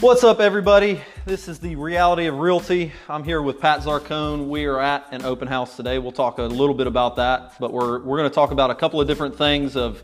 What's 0.00 0.24
up, 0.24 0.40
everybody? 0.40 1.00
This 1.24 1.48
is 1.48 1.58
the 1.58 1.74
reality 1.74 2.26
of 2.26 2.38
realty. 2.38 2.92
I'm 3.08 3.24
here 3.24 3.40
with 3.40 3.62
Pat 3.62 3.80
Zarcone. 3.80 4.46
We 4.46 4.66
are 4.66 4.78
at 4.78 5.06
an 5.10 5.24
open 5.24 5.48
house 5.48 5.74
today. 5.74 5.98
We'll 5.98 6.12
talk 6.12 6.36
a 6.36 6.42
little 6.42 6.74
bit 6.74 6.86
about 6.86 7.16
that, 7.16 7.54
but 7.58 7.72
we're, 7.72 8.00
we're 8.00 8.18
going 8.18 8.28
to 8.28 8.34
talk 8.34 8.50
about 8.50 8.70
a 8.70 8.74
couple 8.74 9.00
of 9.00 9.08
different 9.08 9.38
things 9.38 9.74
of 9.74 10.02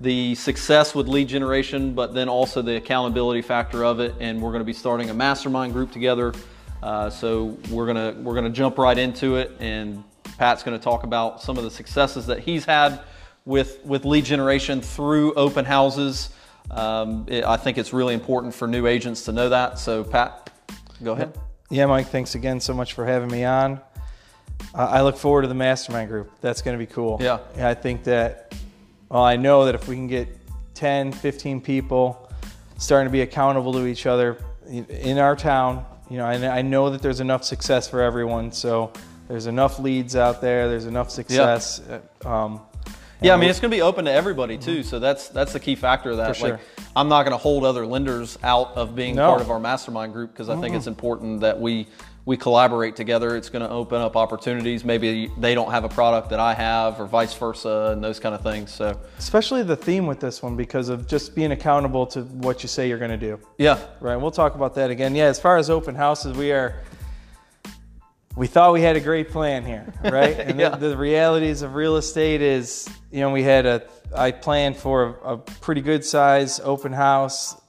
the 0.00 0.34
success 0.36 0.94
with 0.94 1.06
lead 1.06 1.28
generation, 1.28 1.94
but 1.94 2.14
then 2.14 2.30
also 2.30 2.62
the 2.62 2.76
accountability 2.76 3.42
factor 3.42 3.84
of 3.84 4.00
it. 4.00 4.14
And 4.20 4.40
we're 4.40 4.52
going 4.52 4.62
to 4.62 4.64
be 4.64 4.72
starting 4.72 5.10
a 5.10 5.14
mastermind 5.14 5.74
group 5.74 5.92
together. 5.92 6.32
Uh, 6.82 7.10
so 7.10 7.58
we're 7.70 7.86
gonna 7.86 8.16
we're 8.22 8.34
gonna 8.34 8.48
jump 8.48 8.78
right 8.78 8.96
into 8.96 9.36
it, 9.36 9.52
and 9.60 10.02
Pat's 10.38 10.62
going 10.62 10.78
to 10.78 10.82
talk 10.82 11.04
about 11.04 11.42
some 11.42 11.58
of 11.58 11.64
the 11.64 11.70
successes 11.70 12.26
that 12.28 12.40
he's 12.40 12.64
had 12.64 13.00
with 13.44 13.84
with 13.84 14.06
lead 14.06 14.24
generation 14.24 14.80
through 14.80 15.34
open 15.34 15.66
houses. 15.66 16.30
Um, 16.70 17.26
it, 17.28 17.44
I 17.44 17.56
think 17.56 17.78
it's 17.78 17.92
really 17.92 18.14
important 18.14 18.54
for 18.54 18.66
new 18.66 18.86
agents 18.86 19.24
to 19.24 19.32
know 19.32 19.48
that. 19.48 19.78
So, 19.78 20.04
Pat, 20.04 20.50
go 21.02 21.12
ahead. 21.12 21.38
Yeah, 21.70 21.86
Mike, 21.86 22.08
thanks 22.08 22.34
again 22.34 22.60
so 22.60 22.74
much 22.74 22.92
for 22.92 23.04
having 23.04 23.30
me 23.30 23.44
on. 23.44 23.80
Uh, 24.74 24.84
I 24.84 25.02
look 25.02 25.16
forward 25.16 25.42
to 25.42 25.48
the 25.48 25.54
mastermind 25.54 26.08
group. 26.08 26.30
That's 26.40 26.62
going 26.62 26.78
to 26.78 26.84
be 26.84 26.92
cool. 26.92 27.18
Yeah. 27.20 27.38
I 27.58 27.74
think 27.74 28.04
that, 28.04 28.54
well, 29.08 29.22
I 29.22 29.36
know 29.36 29.64
that 29.64 29.74
if 29.74 29.88
we 29.88 29.94
can 29.96 30.06
get 30.06 30.28
10, 30.74 31.12
15 31.12 31.60
people 31.60 32.30
starting 32.78 33.08
to 33.08 33.12
be 33.12 33.22
accountable 33.22 33.72
to 33.72 33.86
each 33.86 34.06
other 34.06 34.38
in 34.68 35.18
our 35.18 35.34
town, 35.34 35.84
you 36.10 36.18
know, 36.18 36.26
I, 36.26 36.58
I 36.58 36.62
know 36.62 36.90
that 36.90 37.02
there's 37.02 37.20
enough 37.20 37.42
success 37.42 37.88
for 37.88 38.00
everyone. 38.00 38.52
So 38.52 38.92
there's 39.28 39.46
enough 39.46 39.78
leads 39.78 40.14
out 40.14 40.40
there, 40.40 40.68
there's 40.68 40.86
enough 40.86 41.10
success. 41.10 41.80
Yeah. 41.88 42.00
Um, 42.24 42.60
yeah, 43.20 43.34
I 43.34 43.36
mean 43.36 43.50
it's 43.50 43.60
going 43.60 43.70
to 43.70 43.76
be 43.76 43.82
open 43.82 44.04
to 44.06 44.12
everybody 44.12 44.58
too, 44.58 44.80
mm-hmm. 44.80 44.88
so 44.88 44.98
that's 44.98 45.28
that's 45.28 45.52
the 45.52 45.60
key 45.60 45.74
factor 45.74 46.10
of 46.10 46.18
that. 46.18 46.28
For 46.28 46.34
sure. 46.34 46.50
Like, 46.50 46.60
I'm 46.94 47.08
not 47.08 47.24
going 47.24 47.32
to 47.32 47.38
hold 47.38 47.64
other 47.64 47.86
lenders 47.86 48.38
out 48.42 48.76
of 48.76 48.94
being 48.94 49.16
No. 49.16 49.28
part 49.28 49.40
of 49.42 49.50
our 49.50 49.60
mastermind 49.60 50.12
group 50.12 50.32
because 50.32 50.48
I 50.48 50.60
think 50.60 50.74
it's 50.74 50.86
important 50.86 51.40
that 51.40 51.60
we 51.60 51.86
we 52.26 52.36
collaborate 52.36 52.96
together. 52.96 53.36
It's 53.36 53.48
going 53.48 53.62
to 53.62 53.70
open 53.70 54.00
up 54.02 54.16
opportunities. 54.16 54.84
Maybe 54.84 55.30
they 55.38 55.54
don't 55.54 55.70
have 55.70 55.84
a 55.84 55.88
product 55.88 56.30
that 56.30 56.40
I 56.40 56.54
have, 56.54 57.00
or 57.00 57.06
vice 57.06 57.32
versa, 57.32 57.90
and 57.92 58.02
those 58.02 58.18
kind 58.18 58.34
of 58.34 58.42
things. 58.42 58.72
So 58.72 58.98
especially 59.18 59.62
the 59.62 59.76
theme 59.76 60.06
with 60.06 60.18
this 60.20 60.42
one 60.42 60.56
because 60.56 60.88
of 60.88 61.06
just 61.06 61.34
being 61.36 61.52
accountable 61.52 62.04
to 62.08 62.22
what 62.22 62.64
you 62.64 62.68
say 62.68 62.88
you're 62.88 62.98
going 62.98 63.12
to 63.12 63.16
do. 63.16 63.38
yeah, 63.58 63.78
Right. 64.00 64.16
We'll 64.16 64.32
talk 64.32 64.56
about 64.56 64.74
that 64.74 64.90
again. 64.90 65.14
Yeah. 65.14 65.26
As 65.26 65.38
far 65.38 65.56
as 65.56 65.70
open 65.70 65.94
houses, 65.94 66.36
we 66.36 66.50
are. 66.52 66.82
We 68.36 68.46
thought 68.46 68.74
we 68.74 68.82
had 68.82 68.96
a 68.96 69.00
great 69.00 69.30
plan 69.30 69.64
here, 69.64 69.92
right? 70.04 70.38
And 70.38 70.60
Yeah. 70.60 70.70
the, 70.70 70.88
the 70.90 70.96
realities 70.96 71.62
of 71.62 71.74
real 71.74 71.96
estate 71.96 72.42
is, 72.42 72.88
you 73.10 73.20
know, 73.20 73.30
we 73.30 73.42
had 73.42 73.64
a. 73.66 73.82
I 74.14 74.30
planned 74.30 74.76
for 74.76 75.18
a, 75.24 75.32
a 75.34 75.36
pretty 75.38 75.80
good 75.80 76.04
size 76.04 76.60
open 76.60 76.92
house, 76.92 77.60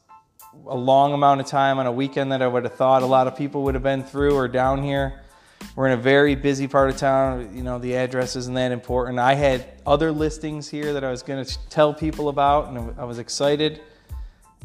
a 0.67 0.75
long 0.75 1.13
amount 1.13 1.41
of 1.41 1.47
time 1.47 1.79
on 1.79 1.87
a 1.87 1.91
weekend 1.91 2.31
that 2.31 2.41
I 2.41 2.47
would 2.47 2.63
have 2.65 2.75
thought 2.75 3.01
a 3.01 3.05
lot 3.07 3.27
of 3.27 3.35
people 3.35 3.63
would 3.63 3.73
have 3.75 3.83
been 3.83 4.03
through 4.03 4.35
or 4.35 4.47
down 4.47 4.83
here. 4.83 5.21
We're 5.75 5.87
in 5.87 5.93
a 5.93 6.01
very 6.01 6.35
busy 6.35 6.67
part 6.67 6.89
of 6.89 6.97
town. 6.97 7.55
You 7.55 7.63
know, 7.63 7.79
the 7.79 7.95
address 7.95 8.35
isn't 8.35 8.53
that 8.53 8.71
important. 8.71 9.19
I 9.19 9.33
had 9.35 9.65
other 9.85 10.11
listings 10.11 10.69
here 10.69 10.93
that 10.93 11.03
I 11.03 11.09
was 11.09 11.23
going 11.23 11.43
to 11.43 11.57
tell 11.69 11.93
people 11.93 12.29
about, 12.29 12.67
and 12.67 12.93
I 12.99 13.05
was 13.05 13.17
excited, 13.19 13.81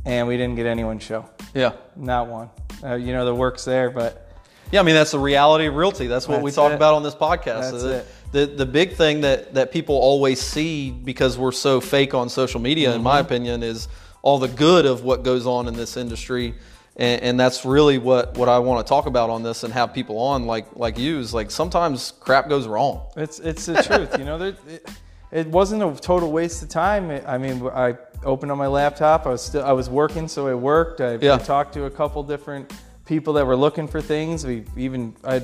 and 0.04 0.26
we 0.28 0.36
didn't 0.36 0.56
get 0.56 0.66
anyone 0.66 0.98
show. 0.98 1.24
yeah, 1.54 1.72
Not 1.96 2.26
one. 2.28 2.50
Uh, 2.82 2.94
you 2.96 3.12
know, 3.12 3.24
the 3.24 3.34
work's 3.34 3.64
there, 3.64 3.88
but 3.88 4.31
yeah. 4.72 4.80
I 4.80 4.82
mean 4.82 4.94
that's 4.94 5.12
the 5.12 5.18
reality 5.18 5.66
of 5.66 5.76
realty. 5.76 6.06
That's 6.08 6.26
what 6.26 6.42
we 6.42 6.50
talk 6.50 6.72
it. 6.72 6.76
about 6.76 6.94
on 6.94 7.02
this 7.02 7.14
podcast. 7.14 7.70
That's 7.70 7.82
the, 7.82 7.96
it. 7.98 8.06
The 8.32 8.46
the 8.46 8.66
big 8.66 8.94
thing 8.94 9.20
that 9.20 9.54
that 9.54 9.70
people 9.72 9.94
always 9.94 10.40
see 10.40 10.90
because 10.90 11.36
we're 11.38 11.52
so 11.52 11.80
fake 11.80 12.14
on 12.14 12.28
social 12.28 12.60
media, 12.60 12.94
in 12.94 13.02
my 13.02 13.18
Mm-hmm. 13.18 13.26
opinion, 13.26 13.62
is 13.62 13.88
all 14.22 14.38
the 14.38 14.48
good 14.48 14.86
of 14.86 15.04
what 15.04 15.22
goes 15.22 15.46
on 15.46 15.68
in 15.68 15.74
this 15.74 15.96
industry. 15.96 16.54
And, 16.94 17.22
and 17.22 17.40
that's 17.40 17.64
really 17.64 17.96
what, 17.96 18.36
what 18.36 18.50
I 18.50 18.58
want 18.58 18.86
to 18.86 18.88
talk 18.88 19.06
about 19.06 19.30
on 19.30 19.42
this 19.42 19.64
and 19.64 19.72
have 19.72 19.94
people 19.94 20.18
on 20.18 20.46
like 20.46 20.66
like 20.76 20.98
you 20.98 21.18
is 21.20 21.32
like 21.32 21.50
sometimes 21.50 22.12
crap 22.20 22.48
goes 22.50 22.66
wrong. 22.66 23.06
it's 23.16 23.38
it's 23.40 23.66
the 23.66 23.82
truth. 23.82 24.18
You 24.18 24.24
know, 24.26 24.36
there, 24.38 24.54
it, 24.68 24.90
it 25.30 25.46
wasn't 25.48 25.82
a 25.82 25.98
total 26.00 26.30
waste 26.30 26.62
of 26.62 26.68
time. 26.68 27.10
I 27.26 27.38
mean, 27.38 27.66
I 27.68 27.96
opened 28.24 28.52
on 28.52 28.58
my 28.58 28.66
laptop. 28.66 29.26
I 29.26 29.30
was 29.30 29.42
still 29.42 29.64
I 29.64 29.72
was 29.72 29.88
working, 29.88 30.28
so 30.28 30.48
it 30.48 30.54
worked. 30.54 31.00
I, 31.00 31.14
Yeah. 31.16 31.34
I 31.34 31.38
talked 31.38 31.72
to 31.74 31.84
a 31.86 31.90
couple 31.90 32.22
different 32.22 32.70
people 33.06 33.34
that 33.34 33.46
were 33.46 33.56
looking 33.56 33.88
for 33.88 34.00
things. 34.00 34.44
We 34.46 34.64
even 34.76 35.14
I. 35.24 35.42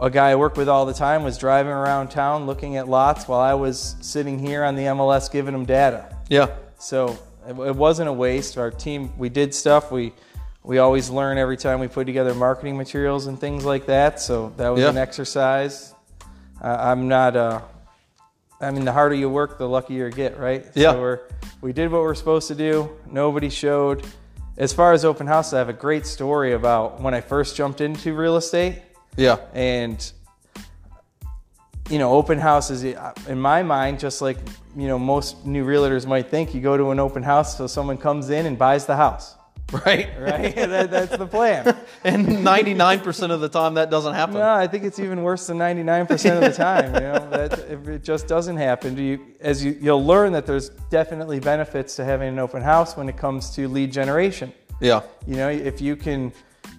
A 0.00 0.10
guy 0.10 0.30
I 0.30 0.34
work 0.34 0.56
with 0.56 0.68
all 0.68 0.84
the 0.84 0.92
time 0.92 1.22
was 1.22 1.38
driving 1.38 1.70
around 1.72 2.08
town 2.08 2.44
looking 2.44 2.76
at 2.76 2.86
lots 2.88 3.28
while 3.28 3.40
I 3.40 3.54
was 3.54 3.94
sitting 4.00 4.38
here 4.38 4.62
on 4.64 4.74
the 4.74 4.82
MLS 4.82 5.30
giving 5.30 5.54
him 5.54 5.64
data. 5.64 6.14
Yeah. 6.28 6.48
So 6.78 7.16
it, 7.46 7.56
it 7.58 7.76
wasn't 7.76 8.08
a 8.08 8.12
waste. 8.12 8.58
Our 8.58 8.70
team, 8.70 9.16
we 9.16 9.28
did 9.30 9.54
stuff. 9.54 9.90
We 9.92 10.12
we 10.64 10.78
always 10.78 11.08
learn 11.08 11.38
every 11.38 11.56
time 11.56 11.78
we 11.80 11.86
put 11.88 12.04
together 12.06 12.34
marketing 12.34 12.76
materials 12.76 13.26
and 13.28 13.40
things 13.40 13.64
like 13.64 13.86
that. 13.86 14.20
So 14.20 14.52
that 14.56 14.68
was 14.70 14.80
Yeah. 14.82 14.90
an 14.90 14.98
exercise. 14.98 15.94
Uh, 16.60 16.76
I'm 16.78 17.06
not. 17.08 17.36
Uh, 17.36 17.60
I 18.60 18.70
mean, 18.72 18.84
the 18.84 18.92
harder 18.92 19.14
you 19.14 19.30
work, 19.30 19.56
the 19.56 19.68
luckier 19.68 20.06
you 20.06 20.12
get, 20.12 20.36
right? 20.38 20.66
Yeah. 20.74 20.92
So 20.92 21.00
we're 21.00 21.20
we 21.62 21.72
did 21.72 21.90
what 21.92 22.02
we're 22.02 22.16
supposed 22.16 22.48
to 22.48 22.54
do. 22.56 22.90
Nobody 23.10 23.48
showed. 23.50 24.04
As 24.58 24.72
far 24.72 24.92
as 24.92 25.04
open 25.04 25.26
house, 25.26 25.52
I 25.52 25.58
have 25.58 25.68
a 25.68 25.74
great 25.74 26.06
story 26.06 26.54
about 26.54 27.00
when 27.00 27.12
I 27.12 27.20
first 27.20 27.56
jumped 27.56 27.80
into 27.80 28.14
real 28.14 28.36
estate 28.36 28.82
Yeah. 29.16 29.36
and 29.54 30.12
you 31.90 31.98
know 31.98 32.12
open 32.12 32.38
houses 32.38 32.82
in 32.82 33.38
my 33.40 33.62
mind 33.62 34.00
just 34.00 34.20
like 34.20 34.38
you 34.76 34.88
know 34.88 34.98
most 34.98 35.46
new 35.46 35.64
realtors 35.64 36.04
might 36.04 36.28
think 36.28 36.52
you 36.52 36.60
go 36.60 36.76
to 36.76 36.90
an 36.90 36.98
open 36.98 37.22
house 37.22 37.56
so 37.56 37.68
someone 37.68 37.96
comes 37.96 38.28
in 38.28 38.44
and 38.46 38.58
buys 38.58 38.86
the 38.86 38.96
house 38.96 39.36
Right. 39.72 40.08
right 40.20 40.54
that, 40.74 40.90
that's 40.92 41.16
the 41.16 41.26
plan 41.26 41.76
And 42.04 42.24
99% 42.26 43.30
of 43.30 43.40
the 43.40 43.48
time 43.48 43.74
that 43.74 43.90
doesn't 43.90 44.14
happen. 44.14 44.34
no 44.34 44.52
i 44.52 44.66
think 44.66 44.84
it's 44.84 45.00
even 45.00 45.22
worse 45.22 45.46
than 45.48 45.58
99% 45.58 46.34
of 46.36 46.40
the 46.40 46.52
time 46.52 46.94
you 46.94 47.00
know 47.00 47.28
that 47.30 47.58
if 47.68 47.88
it 47.88 48.04
just 48.04 48.28
doesn't 48.28 48.56
happen 48.56 48.94
do 48.94 49.02
you 49.02 49.26
as 49.40 49.64
you, 49.64 49.76
you'll 49.80 50.04
learn 50.04 50.32
that 50.34 50.46
there's 50.46 50.68
definitely 50.90 51.40
benefits 51.40 51.96
to 51.96 52.04
having 52.04 52.28
an 52.28 52.38
open 52.38 52.62
house 52.62 52.96
when 52.96 53.08
it 53.08 53.16
comes 53.16 53.50
to 53.56 53.66
lead 53.66 53.90
generation 53.92 54.52
Yeah. 54.80 55.00
You 55.26 55.36
know, 55.36 55.48
if 55.48 55.80
you 55.80 55.96
can 55.96 56.32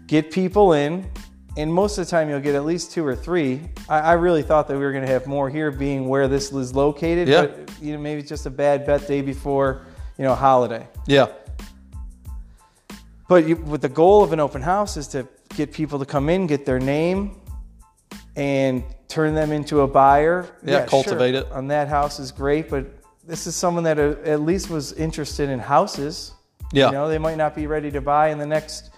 get 0.05 0.31
people 0.31 0.73
in, 0.73 1.09
and 1.57 1.73
most 1.73 1.97
of 1.97 2.05
the 2.05 2.11
time 2.11 2.29
you'll 2.29 2.39
get 2.39 2.53
at 2.55 2.63
least 2.63 2.91
two 2.91 3.03
or 3.05 3.15
three. 3.15 3.59
I, 3.89 3.99
I 3.99 4.13
really 4.13 4.43
thought 4.43 4.67
that 4.67 4.77
we 4.77 4.83
were 4.85 4.91
going 4.91 5.05
to 5.05 5.11
have 5.11 5.25
more 5.25 5.49
here, 5.49 5.71
being 5.71 6.07
where 6.07 6.27
this 6.27 6.51
is 6.53 6.75
located. 6.75 7.27
Yeah. 7.27 7.47
But 7.47 7.71
you 7.81 7.93
know, 7.93 7.99
maybe 7.99 8.19
it's 8.21 8.29
just 8.29 8.45
a 8.45 8.51
bad 8.51 8.85
bet 8.85 9.07
day 9.07 9.21
before 9.21 9.81
you 10.19 10.23
know 10.25 10.35
holiday. 10.35 10.87
Yeah. 11.07 11.27
But 13.27 13.47
you, 13.47 13.57
with 13.57 13.81
the 13.81 13.89
goal 13.89 14.23
of 14.23 14.31
an 14.33 14.39
open 14.39 14.61
house 14.61 14.97
is 14.97 15.07
to 15.09 15.27
get 15.55 15.71
people 15.71 15.99
to 15.99 16.05
come 16.05 16.29
in, 16.29 16.47
get 16.47 16.65
their 16.65 16.79
name, 16.79 17.39
and 18.35 18.83
turn 19.07 19.35
them 19.35 19.51
into 19.51 19.81
a 19.81 19.87
buyer. 19.87 20.47
Yeah, 20.63 20.85
cultivate 20.85 21.33
sure, 21.33 21.41
it. 21.41 21.51
On 21.51 21.67
that 21.67 21.87
house 21.87 22.19
is 22.19 22.31
great, 22.31 22.69
but 22.69 22.85
this 23.25 23.47
is 23.47 23.55
someone 23.55 23.83
that 23.83 23.99
uh, 23.99 24.15
at 24.23 24.41
least 24.41 24.69
was 24.69 24.93
interested 24.93 25.49
in 25.49 25.59
houses. 25.59 26.33
Yeah. 26.71 26.87
You 26.87 26.91
know, 26.93 27.09
they 27.09 27.17
might 27.17 27.37
not 27.37 27.55
be 27.55 27.67
ready 27.67 27.91
to 27.91 28.01
buy 28.01 28.29
in 28.29 28.37
the 28.37 28.45
next 28.45 28.91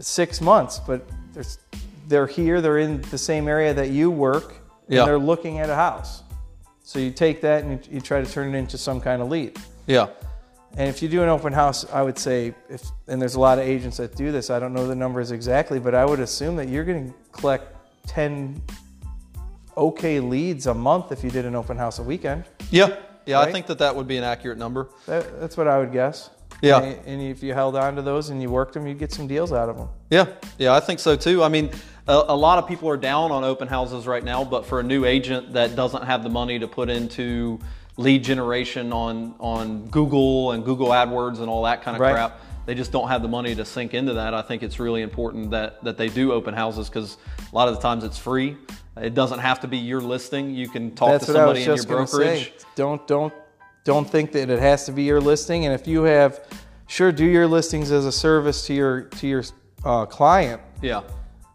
six 0.00 0.40
months, 0.40 0.78
but 0.78 1.06
there's, 1.32 1.58
they're 2.08 2.26
here, 2.26 2.60
they're 2.60 2.78
in 2.78 3.02
the 3.02 3.18
same 3.18 3.48
area 3.48 3.74
that 3.74 3.90
you 3.90 4.10
work, 4.10 4.54
and 4.88 4.98
they're 5.06 5.18
looking 5.18 5.58
at 5.58 5.70
a 5.70 5.74
house. 5.74 6.22
So 6.82 6.98
you 6.98 7.10
take 7.10 7.40
that 7.40 7.64
and 7.64 7.84
you, 7.86 7.94
you 7.94 8.00
try 8.00 8.22
to 8.22 8.30
turn 8.30 8.54
it 8.54 8.58
into 8.58 8.76
some 8.76 9.00
kind 9.00 9.22
of 9.22 9.28
lead. 9.28 9.58
Yeah. 9.86 10.08
And 10.76 10.88
if 10.88 11.02
you 11.02 11.08
do 11.08 11.22
an 11.22 11.28
open 11.28 11.52
house, 11.52 11.86
I 11.92 12.02
would 12.02 12.18
say, 12.18 12.54
if 12.68 12.82
and 13.06 13.20
there's 13.20 13.36
a 13.36 13.40
lot 13.40 13.58
of 13.58 13.64
agents 13.64 13.98
that 13.98 14.16
do 14.16 14.32
this. 14.32 14.50
I 14.50 14.58
don't 14.58 14.72
know 14.72 14.86
the 14.86 14.96
numbers 14.96 15.30
exactly, 15.30 15.78
but 15.78 15.94
I 15.94 16.04
would 16.04 16.20
assume 16.20 16.56
that 16.56 16.68
you're 16.68 16.84
going 16.84 17.10
to 17.10 17.14
collect 17.32 17.76
10 18.08 18.60
okay 19.76 20.20
leads 20.20 20.66
a 20.66 20.74
month 20.74 21.12
if 21.12 21.22
you 21.22 21.30
did 21.30 21.44
an 21.44 21.54
open 21.54 21.76
house 21.76 21.98
a 21.98 22.02
weekend. 22.02 22.44
Yeah. 22.70 22.96
Yeah. 23.26 23.40
I 23.40 23.52
think 23.52 23.66
that 23.66 23.78
that 23.78 23.94
would 23.94 24.08
be 24.08 24.16
an 24.16 24.24
accurate 24.24 24.58
number. 24.58 24.88
That, 25.06 25.40
that's 25.40 25.56
what 25.56 25.68
I 25.68 25.78
would 25.78 25.92
guess. 25.92 26.30
Yeah. 26.60 26.82
And, 26.82 27.06
and 27.06 27.22
if 27.22 27.42
you 27.42 27.52
held 27.54 27.76
on 27.76 27.96
to 27.96 28.02
those 28.02 28.30
and 28.30 28.40
you 28.40 28.50
worked 28.50 28.74
them, 28.74 28.86
you'd 28.86 28.98
get 28.98 29.12
some 29.12 29.26
deals 29.26 29.52
out 29.52 29.68
of 29.68 29.76
them. 29.76 29.88
Yeah, 30.10 30.26
yeah, 30.58 30.74
I 30.74 30.80
think 30.80 31.00
so 31.00 31.16
too. 31.16 31.42
I 31.42 31.48
mean, 31.48 31.70
a, 32.06 32.24
a 32.28 32.36
lot 32.36 32.58
of 32.58 32.68
people 32.68 32.88
are 32.88 32.96
down 32.96 33.32
on 33.32 33.44
open 33.44 33.68
houses 33.68 34.06
right 34.06 34.24
now, 34.24 34.44
but 34.44 34.64
for 34.64 34.80
a 34.80 34.82
new 34.82 35.04
agent 35.04 35.52
that 35.54 35.76
doesn't 35.76 36.04
have 36.04 36.22
the 36.22 36.30
money 36.30 36.58
to 36.58 36.68
put 36.68 36.88
into 36.88 37.58
lead 37.96 38.24
generation 38.24 38.92
on 38.92 39.34
on 39.38 39.86
Google 39.86 40.52
and 40.52 40.64
Google 40.64 40.88
AdWords 40.88 41.38
and 41.40 41.48
all 41.48 41.62
that 41.64 41.82
kind 41.82 41.96
of 41.96 42.00
Right. 42.00 42.12
crap, 42.14 42.40
they 42.66 42.74
just 42.74 42.92
don't 42.92 43.08
have 43.08 43.22
the 43.22 43.28
money 43.28 43.54
to 43.54 43.64
sink 43.64 43.94
into 43.94 44.14
that. 44.14 44.34
I 44.34 44.42
think 44.42 44.62
it's 44.62 44.80
really 44.80 45.02
important 45.02 45.50
that 45.52 45.82
that 45.84 45.96
they 45.98 46.08
do 46.08 46.32
open 46.32 46.54
houses 46.54 46.88
because 46.88 47.16
a 47.52 47.54
lot 47.54 47.68
of 47.68 47.74
the 47.76 47.80
times 47.80 48.04
it's 48.04 48.18
free. 48.18 48.56
It 48.96 49.14
doesn't 49.14 49.40
have 49.40 49.60
to 49.60 49.68
be 49.68 49.78
your 49.78 50.00
listing. 50.00 50.54
You 50.54 50.68
can 50.68 50.94
talk 50.94 51.10
That's 51.10 51.26
to 51.26 51.32
what 51.32 51.40
I 51.40 51.46
was 51.46 51.58
somebody 51.58 51.60
in 51.62 51.66
your 51.66 51.76
just 51.76 51.88
going 51.88 52.06
to 52.06 52.10
brokerage. 52.16 52.52
say. 52.58 52.66
Don't 52.76 53.06
don't 53.06 53.32
don't 53.84 54.08
think 54.08 54.32
that 54.32 54.48
it 54.50 54.60
has 54.60 54.86
to 54.86 54.92
be 54.92 55.02
your 55.02 55.20
listing. 55.20 55.66
And 55.66 55.74
if 55.74 55.86
you 55.86 56.04
have, 56.04 56.40
sure, 56.86 57.12
do 57.12 57.24
your 57.24 57.46
listings 57.46 57.90
as 57.92 58.06
a 58.06 58.12
service 58.12 58.66
to 58.66 58.74
your 58.74 59.02
to 59.02 59.26
your 59.26 59.44
uh, 59.84 60.06
client. 60.06 60.62
Yeah, 60.80 61.02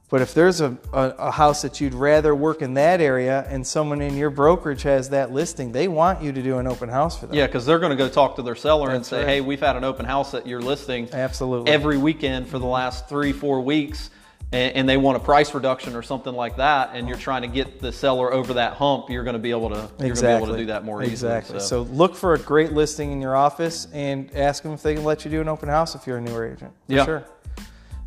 But 0.10 0.22
if 0.22 0.34
there's 0.34 0.60
a, 0.60 0.76
a, 0.92 1.10
a 1.20 1.32
house 1.32 1.62
that 1.62 1.80
you'd 1.80 1.94
rather 1.94 2.34
work 2.34 2.64
in 2.64 2.74
that 2.74 3.00
area 3.00 3.46
and 3.48 3.66
someone 3.66 4.02
in 4.02 4.18
your 4.18 4.32
brokerage 4.32 4.82
has 4.82 5.10
that 5.10 5.32
listing, 5.32 5.72
they 5.72 5.88
want 5.88 6.24
you 6.24 6.32
to 6.32 6.42
do 6.42 6.58
an 6.58 6.66
open 6.66 6.90
house 6.90 7.20
for 7.20 7.28
them. 7.28 7.36
Yeah, 7.36 7.46
because 7.46 7.64
they're 7.66 7.78
going 7.78 7.92
to 7.92 7.96
go 7.96 8.10
talk 8.10 8.36
to 8.38 8.42
their 8.42 8.56
seller 8.56 8.90
and 8.90 9.06
say, 9.06 9.20
right. 9.20 9.28
"Hey, 9.28 9.42
we've 9.42 9.60
had 9.60 9.76
an 9.76 9.84
open 9.84 10.06
house 10.06 10.34
at 10.34 10.48
your 10.48 10.62
listing 10.62 11.08
Absolutely. 11.14 11.72
every 11.72 11.98
weekend 12.00 12.48
for 12.48 12.58
the 12.58 12.66
last 12.66 13.08
three, 13.08 13.32
four 13.32 13.62
weeks, 13.62 14.10
and, 14.52 14.76
and 14.76 14.90
they 14.90 14.98
want 14.98 15.16
a 15.16 15.20
price 15.20 15.54
reduction 15.54 15.96
or 15.96 16.02
something 16.02 16.34
like 16.34 16.58
that, 16.58 16.90
and 16.94 17.08
you're 17.08 17.16
trying 17.18 17.44
to 17.44 17.48
get 17.48 17.80
the 17.80 17.92
seller 17.92 18.34
over 18.34 18.56
that 18.56 18.74
hump. 18.74 19.12
You're 19.12 19.24
going 19.24 19.36
to 19.36 19.40
be 19.40 19.52
able 19.52 19.70
to 19.70 19.76
you're 20.00 20.16
going 20.16 20.16
to 20.16 20.22
be 20.22 20.28
able 20.28 20.48
to 20.48 20.58
do 20.58 20.66
that 20.68 20.84
more 20.84 21.04
exactly. 21.04 21.58
easily. 21.58 21.86
So. 21.86 21.94
look 21.94 22.16
for 22.16 22.34
a 22.34 22.40
great 22.40 22.72
listing 22.72 23.12
in 23.12 23.22
your 23.22 23.36
office 23.36 23.88
and 23.94 24.36
ask 24.36 24.64
them 24.64 24.72
if 24.74 24.82
they 24.82 24.96
can 24.96 25.04
let 25.04 25.24
you 25.24 25.30
do 25.30 25.40
an 25.40 25.48
open 25.48 25.70
house 25.70 25.94
if 25.94 26.08
you're 26.08 26.18
a 26.18 26.22
newer 26.22 26.48
agent. 26.52 26.72
For 26.88 26.94
Yeah. 26.96 27.06
sure. 27.06 27.24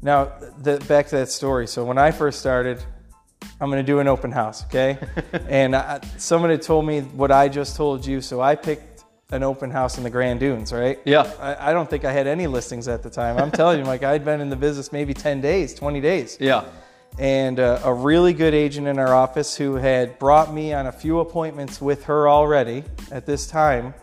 Now, 0.03 0.33
the, 0.59 0.79
back 0.89 1.07
to 1.09 1.17
that 1.17 1.29
story. 1.29 1.69
So 1.69 1.85
when 1.85 1.97
I 1.97 2.11
first 2.11 2.41
started, 2.41 2.83
I'm 3.61 3.71
going 3.71 3.85
to 3.85 3.87
do 3.87 4.01
an 4.01 4.09
open 4.09 4.33
house, 4.33 4.65
okay? 4.65 4.99
and 5.49 5.77
I, 5.77 6.01
someone 6.19 6.51
had 6.51 6.63
told 6.63 6.85
me 6.85 7.01
what 7.01 7.31
I 7.31 7.49
just 7.49 7.77
told 7.77 8.05
you, 8.05 8.21
so 8.21 8.41
I 8.41 8.57
picked 8.57 9.05
an 9.31 9.43
open 9.43 9.71
house 9.71 9.99
in 9.99 10.05
the 10.05 10.11
Grand 10.11 10.41
Dunes, 10.41 10.73
right? 10.73 10.99
Yeah. 11.05 11.31
I, 11.41 11.71
I 11.71 11.73
don't 11.73 11.89
think 11.89 12.05
I 12.05 12.13
had 12.13 12.27
any 12.27 12.49
listings 12.49 12.89
at 12.89 13.03
the 13.03 13.11
time. 13.11 13.39
I'm 13.39 13.53
telling 13.53 13.79
you, 13.79 13.85
like 13.87 14.03
I'd 14.03 14.25
been 14.25 14.41
in 14.41 14.51
the 14.51 14.57
business 14.57 14.93
maybe 14.93 15.15
10 15.15 15.41
days, 15.41 15.73
20 15.75 16.01
days 16.01 16.37
yeah, 16.41 16.65
and 17.19 17.61
uh, 17.61 17.81
a 17.85 17.93
really 17.93 18.33
good 18.33 18.55
agent 18.55 18.87
in 18.87 18.99
our 18.99 19.15
office 19.15 19.57
who 19.57 19.75
had 19.75 20.19
brought 20.19 20.53
me 20.53 20.73
on 20.73 20.87
a 20.87 20.93
few 20.93 21.21
appointments 21.21 21.81
with 21.81 22.05
her 22.05 22.29
already 22.29 22.85
at 23.11 23.27
this 23.27 23.47
time 23.47 23.95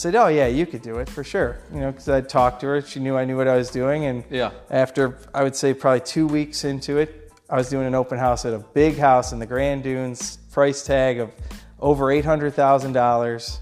said, 0.00 0.14
"Oh 0.14 0.28
yeah, 0.28 0.46
you 0.46 0.66
could 0.66 0.82
do 0.82 0.98
it 0.98 1.08
for 1.08 1.22
sure." 1.22 1.58
You 1.72 1.80
know, 1.80 1.90
because 1.92 2.08
I'd 2.08 2.28
talked 2.28 2.60
to 2.60 2.66
her, 2.66 2.80
she 2.82 3.00
knew 3.00 3.16
I 3.16 3.24
knew 3.24 3.36
what 3.36 3.48
I 3.48 3.56
was 3.56 3.70
doing, 3.70 4.04
and 4.06 4.24
Yeah. 4.30 4.50
after 4.70 5.18
I 5.34 5.42
would 5.42 5.54
say 5.54 5.74
probably 5.74 6.00
two 6.00 6.26
weeks 6.26 6.64
into 6.64 6.98
it, 6.98 7.32
I 7.48 7.56
was 7.56 7.68
doing 7.68 7.86
an 7.86 7.94
open 7.94 8.18
house 8.18 8.44
at 8.44 8.54
a 8.54 8.58
big 8.58 8.96
house 8.98 9.32
in 9.32 9.38
the 9.38 9.46
Grand 9.46 9.82
Dunes, 9.82 10.38
price 10.52 10.82
tag 10.84 11.18
of 11.20 11.30
over 11.78 12.10
eight 12.10 12.24
hundred 12.24 12.54
thousand 12.54 12.92
dollars, 12.92 13.60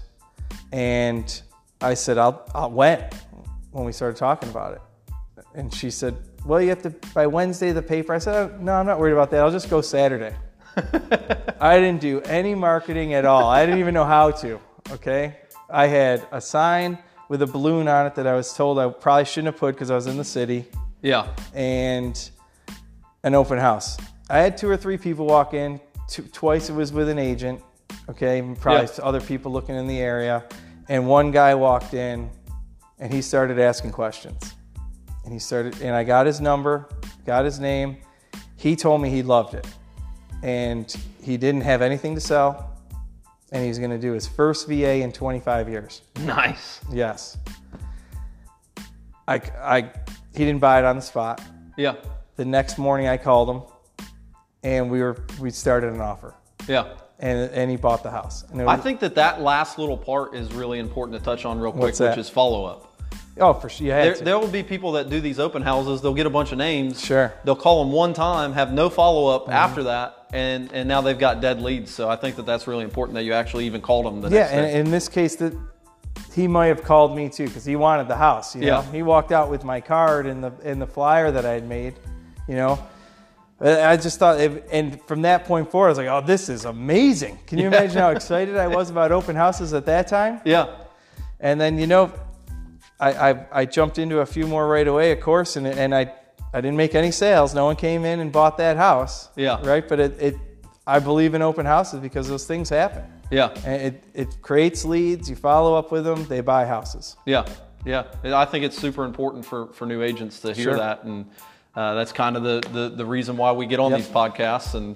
and 0.71 1.41
I 1.81 1.93
said, 1.93 2.17
"I'll, 2.17 2.45
I'll 2.53 2.71
when?" 2.71 3.03
When 3.71 3.85
we 3.85 3.91
started 3.91 4.17
talking 4.17 4.49
about 4.49 4.73
it, 4.73 4.81
and 5.55 5.73
she 5.73 5.91
said, 5.91 6.15
"Well, 6.45 6.61
you 6.61 6.69
have 6.69 6.81
to 6.83 6.89
by 7.13 7.27
Wednesday 7.27 7.71
the 7.71 7.81
paper." 7.81 8.13
I 8.13 8.17
said, 8.19 8.35
oh, 8.35 8.57
"No, 8.59 8.73
I'm 8.73 8.85
not 8.85 8.99
worried 8.99 9.13
about 9.13 9.29
that. 9.31 9.41
I'll 9.41 9.51
just 9.51 9.69
go 9.69 9.81
Saturday." 9.81 10.35
I 11.59 11.79
didn't 11.79 12.01
do 12.01 12.21
any 12.21 12.55
marketing 12.55 13.13
at 13.13 13.25
all. 13.25 13.49
I 13.49 13.65
didn't 13.65 13.79
even 13.79 13.93
know 13.93 14.05
how 14.05 14.31
to. 14.31 14.59
Okay, 14.91 15.35
I 15.71 15.87
had 15.87 16.27
a 16.31 16.41
sign 16.41 16.97
with 17.29 17.41
a 17.41 17.47
balloon 17.47 17.87
on 17.87 18.07
it 18.07 18.15
that 18.15 18.25
I 18.25 18.33
was 18.33 18.53
told 18.53 18.79
I 18.79 18.89
probably 18.89 19.25
shouldn't 19.25 19.53
have 19.53 19.57
put 19.59 19.75
because 19.75 19.91
I 19.91 19.95
was 19.95 20.07
in 20.07 20.17
the 20.17 20.23
city, 20.23 20.65
yeah, 21.01 21.27
and 21.53 22.29
an 23.23 23.35
open 23.35 23.57
house. 23.59 23.97
I 24.29 24.39
had 24.39 24.57
two 24.57 24.69
or 24.69 24.77
three 24.77 24.97
people 24.97 25.25
walk 25.25 25.53
in. 25.53 25.79
Two, 26.07 26.23
twice 26.23 26.69
it 26.69 26.73
was 26.73 26.91
with 26.91 27.07
an 27.09 27.19
agent. 27.19 27.61
Okay, 28.09 28.39
and 28.39 28.59
probably 28.59 28.87
Yeah. 28.97 29.03
other 29.03 29.21
people 29.21 29.51
looking 29.51 29.75
in 29.75 29.85
the 29.87 29.99
area, 29.99 30.43
and 30.87 31.07
one 31.07 31.29
guy 31.31 31.53
walked 31.53 31.93
in, 31.93 32.29
and 32.97 33.13
he 33.13 33.21
started 33.21 33.59
asking 33.59 33.91
questions, 33.91 34.55
and 35.23 35.31
he 35.31 35.37
started, 35.39 35.79
and 35.81 35.95
I 35.95 36.03
got 36.03 36.25
his 36.25 36.41
number, 36.41 36.87
got 37.25 37.45
his 37.45 37.59
name. 37.59 37.97
He 38.55 38.75
told 38.75 39.01
me 39.01 39.09
he 39.11 39.21
loved 39.21 39.53
it, 39.53 39.67
and 40.41 40.91
he 41.21 41.37
didn't 41.37 41.61
have 41.61 41.83
anything 41.83 42.15
to 42.15 42.21
sell, 42.21 42.68
and 43.51 43.65
he's 43.65 43.79
going 43.79 43.91
to 43.91 43.97
do 43.97 44.13
his 44.13 44.27
first 44.27 44.67
VA 44.67 44.97
in 44.97 45.11
25 45.11 45.69
years. 45.69 46.01
nice. 46.21 46.81
Yes. 46.91 47.37
I, 49.27 49.41
I, 49.61 49.81
he 50.33 50.45
didn't 50.45 50.59
buy 50.59 50.79
it 50.79 50.85
on 50.85 50.95
the 50.95 51.01
spot. 51.01 51.41
Yeah, 51.77 51.95
The 52.35 52.45
next 52.45 52.77
morning 52.77 53.07
I 53.07 53.17
called 53.17 53.49
him 53.49 53.61
and 54.63 54.89
we 54.89 55.01
were, 55.01 55.23
we 55.39 55.51
started 55.51 55.93
an 55.93 56.01
offer 56.01 56.33
yeah. 56.67 56.95
and, 57.19 57.49
and 57.51 57.71
he 57.71 57.77
bought 57.77 58.03
the 58.03 58.11
house. 58.11 58.43
And 58.51 58.59
it 58.59 58.67
I 58.67 58.75
think 58.75 58.99
that 59.01 59.15
that 59.15 59.41
last 59.41 59.77
little 59.77 59.97
part 59.97 60.35
is 60.35 60.51
really 60.53 60.79
important 60.79 61.17
to 61.17 61.23
touch 61.23 61.45
on 61.45 61.59
real 61.59 61.71
quick, 61.71 61.97
which 61.97 62.17
is 62.17 62.29
follow 62.29 62.65
up. 62.65 62.88
Oh, 63.39 63.53
for 63.53 63.69
sure. 63.69 63.85
You 63.87 63.91
had 63.93 64.05
There, 64.05 64.15
there 64.25 64.39
will 64.39 64.47
be 64.47 64.63
people 64.63 64.91
that 64.93 65.09
do 65.09 65.19
these 65.21 65.39
open 65.39 65.61
houses. 65.61 66.01
They'll 66.01 66.13
get 66.13 66.25
a 66.25 66.29
bunch 66.29 66.51
of 66.51 66.57
names. 66.57 67.03
Sure. 67.03 67.33
They'll 67.43 67.55
call 67.55 67.83
them 67.83 67.91
one 67.93 68.13
time, 68.13 68.53
have 68.53 68.71
no 68.73 68.89
follow 68.89 69.27
up 69.35 69.43
Mm-hmm. 69.43 69.51
after 69.53 69.83
that, 69.83 70.27
and 70.33 70.71
and 70.73 70.87
now 70.87 71.01
they've 71.01 71.17
got 71.17 71.41
dead 71.41 71.61
leads. 71.61 71.91
So 71.91 72.09
I 72.09 72.15
think 72.15 72.35
that 72.35 72.45
that's 72.45 72.67
really 72.67 72.83
important 72.83 73.15
that 73.15 73.23
you 73.23 73.33
actually 73.33 73.65
even 73.65 73.81
called 73.81 74.05
them 74.05 74.21
the 74.21 74.29
yeah. 74.29 74.39
next 74.41 74.51
And 74.53 74.65
day. 74.67 74.79
in 74.79 74.91
this 74.91 75.07
case 75.09 75.35
that 75.37 75.53
he 76.33 76.47
might 76.47 76.67
have 76.67 76.83
called 76.83 77.15
me 77.15 77.29
too, 77.29 77.49
cause 77.49 77.65
he 77.65 77.75
wanted 77.75 78.07
the 78.07 78.15
house, 78.15 78.55
you 78.55 78.61
know, 78.61 78.67
Yeah. 78.67 78.91
he 78.91 79.01
walked 79.03 79.31
out 79.31 79.49
with 79.49 79.63
my 79.63 79.81
card 79.81 80.25
and 80.27 80.43
the, 80.43 80.51
and 80.63 80.81
the 80.81 80.85
flyer 80.87 81.31
that 81.31 81.45
I 81.45 81.53
had 81.53 81.67
made, 81.67 81.95
you 82.47 82.55
know, 82.55 82.77
I 83.61 83.97
just 83.97 84.19
thought, 84.19 84.39
if, 84.39 84.61
and 84.71 85.01
from 85.03 85.23
that 85.23 85.43
point 85.45 85.69
forward, 85.69 85.87
I 85.87 85.89
was 85.89 85.97
like, 85.97 86.07
"Oh, 86.07 86.21
this 86.25 86.47
is 86.47 86.63
amazing!" 86.63 87.39
Can 87.45 87.57
you 87.57 87.67
imagine 87.73 87.97
how 87.97 88.11
excited 88.11 88.55
I 88.55 88.67
was 88.67 88.89
about 88.89 89.11
open 89.11 89.35
houses 89.35 89.73
at 89.73 89.85
that 89.87 90.07
time? 90.07 90.39
yeah. 90.45 90.67
And 91.41 91.59
then 91.59 91.77
you 91.79 91.87
know, 91.87 92.11
I, 92.99 93.29
I, 93.31 93.45
I 93.61 93.65
jumped 93.65 93.97
into 93.97 94.19
a 94.19 94.25
few 94.25 94.45
more 94.47 94.67
right 94.67 94.87
away, 94.87 95.11
of 95.11 95.19
course, 95.21 95.55
and, 95.55 95.65
and 95.67 95.93
I 95.95 96.13
I 96.51 96.61
didn't 96.61 96.77
make 96.77 96.95
any 96.95 97.11
sales. 97.11 97.53
No 97.53 97.65
one 97.65 97.75
came 97.75 98.05
in 98.05 98.19
and 98.19 98.31
bought 98.31 98.57
that 98.57 98.75
house. 98.75 99.29
Yeah. 99.35 99.59
Right. 99.63 99.87
But 99.87 99.99
it, 99.99 100.19
it 100.21 100.35
I 100.87 100.97
believe 100.99 101.35
in 101.35 101.43
open 101.43 101.65
houses 101.65 101.99
because 101.99 102.27
those 102.27 102.45
things 102.47 102.69
happen. 102.69 103.03
Yeah. 103.29 103.53
And 103.63 103.81
it, 103.81 104.03
it 104.15 104.41
creates 104.41 104.83
leads. 104.83 105.29
You 105.29 105.35
follow 105.35 105.75
up 105.75 105.91
with 105.91 106.03
them. 106.05 106.25
They 106.25 106.41
buy 106.41 106.65
houses. 106.65 107.15
Yeah, 107.27 107.45
yeah. 107.85 108.05
I 108.23 108.45
think 108.45 108.65
it's 108.65 108.75
super 108.77 109.05
important 109.05 109.45
for, 109.45 109.67
for 109.73 109.85
new 109.85 110.01
agents 110.01 110.39
to 110.39 110.53
hear 110.53 110.63
Sure. 110.63 110.77
that, 110.77 111.03
and 111.03 111.29
uh, 111.75 111.93
that's 111.93 112.11
kind 112.11 112.35
of 112.35 112.41
the, 112.41 112.67
the, 112.73 112.89
the 112.89 113.05
reason 113.05 113.37
why 113.37 113.51
we 113.51 113.67
get 113.67 113.79
on 113.79 113.91
Yep. 113.91 113.99
these 113.99 114.09
podcasts. 114.09 114.73
And 114.73 114.95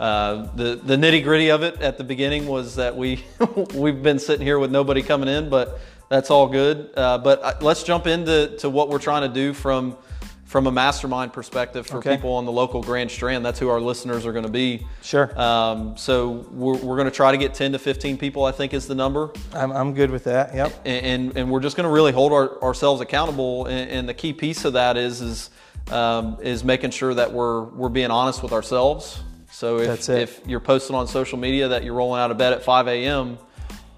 uh, 0.00 0.48
the 0.56 0.74
the 0.82 0.96
nitty 0.96 1.22
gritty 1.22 1.50
of 1.52 1.62
it 1.62 1.80
at 1.80 1.98
the 1.98 2.04
beginning 2.04 2.46
was 2.48 2.74
that 2.74 2.96
we 2.96 3.24
we've 3.74 4.02
been 4.02 4.18
sitting 4.18 4.44
here 4.44 4.58
with 4.58 4.72
nobody 4.72 5.02
coming 5.02 5.28
in, 5.28 5.48
but 5.48 5.78
that's 6.08 6.30
all 6.30 6.48
good. 6.48 6.90
Uh, 6.96 7.18
but 7.18 7.42
uh, 7.42 7.54
let's 7.60 7.82
jump 7.82 8.06
into 8.06 8.56
to 8.58 8.70
what 8.70 8.88
we're 8.88 8.98
trying 8.98 9.22
to 9.22 9.32
do 9.34 9.52
from 9.52 9.96
from 10.44 10.66
a 10.66 10.72
mastermind 10.72 11.30
perspective 11.30 11.86
for 11.86 11.98
Okay. 11.98 12.16
people 12.16 12.32
on 12.32 12.46
the 12.46 12.52
local 12.52 12.82
Grand 12.82 13.10
Strand. 13.10 13.44
That's 13.44 13.58
who 13.58 13.68
our 13.68 13.82
listeners 13.82 14.24
are 14.24 14.32
going 14.32 14.46
to 14.46 14.50
be. 14.50 14.86
Sure. 15.02 15.38
Um, 15.38 15.94
so 15.98 16.46
we're, 16.50 16.78
we're 16.78 16.96
going 16.96 17.04
to 17.04 17.10
try 17.14 17.32
to 17.32 17.36
get 17.36 17.52
10 17.52 17.72
to 17.72 17.78
15 17.78 18.16
people. 18.16 18.46
I 18.46 18.52
think 18.52 18.72
is 18.72 18.86
the 18.86 18.94
number 18.94 19.30
I'm, 19.52 19.70
I'm 19.70 19.92
good 19.92 20.10
with 20.10 20.24
that. 20.24 20.54
Yep. 20.54 20.72
and 20.86 21.06
and, 21.06 21.36
and 21.36 21.50
we're 21.50 21.60
just 21.60 21.76
going 21.76 21.84
to 21.84 21.92
really 21.92 22.12
hold 22.12 22.32
our, 22.32 22.62
ourselves 22.62 23.02
accountable. 23.02 23.66
And, 23.66 23.90
and 23.90 24.08
the 24.08 24.14
key 24.14 24.32
piece 24.32 24.64
of 24.64 24.72
that 24.72 24.96
is 24.96 25.20
is 25.20 25.50
um, 25.90 26.38
is 26.40 26.64
making 26.64 26.90
sure 26.92 27.12
that 27.12 27.30
we're 27.30 27.64
we're 27.64 27.88
being 27.90 28.10
honest 28.10 28.42
with 28.42 28.52
ourselves. 28.52 29.20
So 29.50 29.78
if 29.80 30.08
if 30.08 30.40
you're 30.46 30.60
posting 30.60 30.96
on 30.96 31.06
social 31.08 31.36
media 31.38 31.68
that 31.68 31.84
you're 31.84 31.94
rolling 31.94 32.20
out 32.22 32.30
of 32.30 32.38
bed 32.38 32.54
at 32.54 32.62
5 32.62 32.88
a.m. 32.88 33.36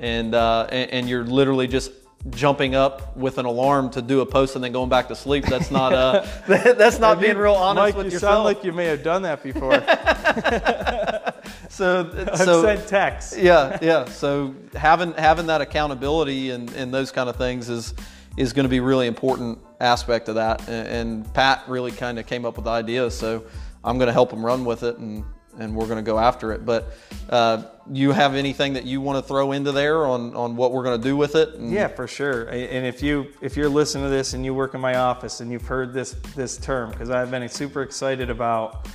and 0.01 0.35
uh, 0.35 0.67
and, 0.71 0.91
and 0.91 1.09
you're 1.09 1.25
literally 1.25 1.69
just 1.69 1.93
jumping 2.29 2.75
up 2.75 3.17
with 3.17 3.39
an 3.39 3.47
alarm 3.47 3.89
to 3.91 4.03
do 4.03 4.21
a 4.21 4.27
post 4.27 4.55
and 4.55 4.63
then 4.63 4.73
going 4.73 4.91
back 4.91 5.09
to 5.09 5.17
sleep, 5.17 5.47
that's 5.47 5.71
not 5.71 5.93
uh, 5.93 6.27
that's 6.47 6.99
not 6.99 7.21
being 7.21 7.37
real 7.37 7.55
honest 7.55 7.77
Mike, 7.77 7.97
with 7.97 8.07
you 8.07 8.13
yourself. 8.13 8.35
sound 8.35 8.45
like 8.45 8.63
you 8.65 8.73
may 8.73 8.87
have 8.87 9.03
done 9.03 9.23
that 9.23 9.43
before. 9.43 9.73
so 11.71 12.11
I've 12.33 12.39
so 12.39 12.63
sent 12.63 12.87
texts. 12.87 13.37
yeah, 13.37 13.79
yeah. 13.81 14.05
So 14.05 14.55
having 14.75 15.13
having 15.15 15.47
that 15.47 15.61
accountability 15.61 16.51
and, 16.51 16.71
and 16.73 16.93
those 16.93 17.11
kind 17.11 17.29
of 17.29 17.37
things 17.37 17.69
is 17.69 17.95
is 18.37 18.53
going 18.53 18.65
to 18.65 18.71
be 18.71 18.81
really 18.81 19.07
important 19.07 19.59
aspect 19.81 20.29
of 20.29 20.37
that. 20.37 20.69
And, 20.69 20.89
and 20.89 21.35
Pat 21.35 21.65
really 21.67 21.91
kind 21.91 22.19
of 22.19 22.27
came 22.27 22.45
up 22.45 22.57
with 22.57 22.67
the 22.67 22.71
idea, 22.71 23.11
so 23.11 23.45
I'm 23.83 23.97
going 23.99 24.09
to 24.09 24.13
help 24.13 24.33
him 24.33 24.45
run 24.45 24.65
with 24.65 24.83
it, 24.83 24.99
and 24.99 25.25
and 25.59 25.75
we're 25.75 25.87
going 25.87 25.99
to 25.99 26.03
go 26.03 26.19
after 26.19 26.53
it. 26.53 26.65
But 26.65 26.93
uh, 27.29 27.65
you 27.91 28.13
have 28.13 28.35
anything 28.35 28.75
that 28.75 28.85
you 28.85 29.01
want 29.01 29.23
to 29.23 29.29
throw 29.29 29.53
into 29.53 29.73
there 29.73 30.07
on 30.07 30.35
on 30.37 30.57
what 30.57 30.73
we're 30.73 30.85
going 30.85 31.01
to 31.01 31.09
do 31.09 31.17
with 31.17 31.35
it? 31.35 31.55
And- 31.55 31.73
Yeah, 31.73 31.89
for 31.89 32.07
sure. 32.07 32.45
And 32.45 32.87
if 32.87 33.03
you 33.03 33.29
if 33.41 33.57
you're 33.57 33.69
listening 33.69 34.05
to 34.05 34.11
this 34.11 34.35
and 34.35 34.45
you 34.45 34.55
work 34.55 34.75
in 34.75 34.81
my 34.81 34.97
office 34.97 35.41
and 35.41 35.51
you've 35.51 35.67
heard 35.67 35.93
this 35.93 36.13
this 36.35 36.57
term, 36.57 36.91
because 36.91 37.11
I've 37.11 37.31
been 37.31 37.49
super 37.49 37.83
excited 37.83 38.31
about 38.31 38.89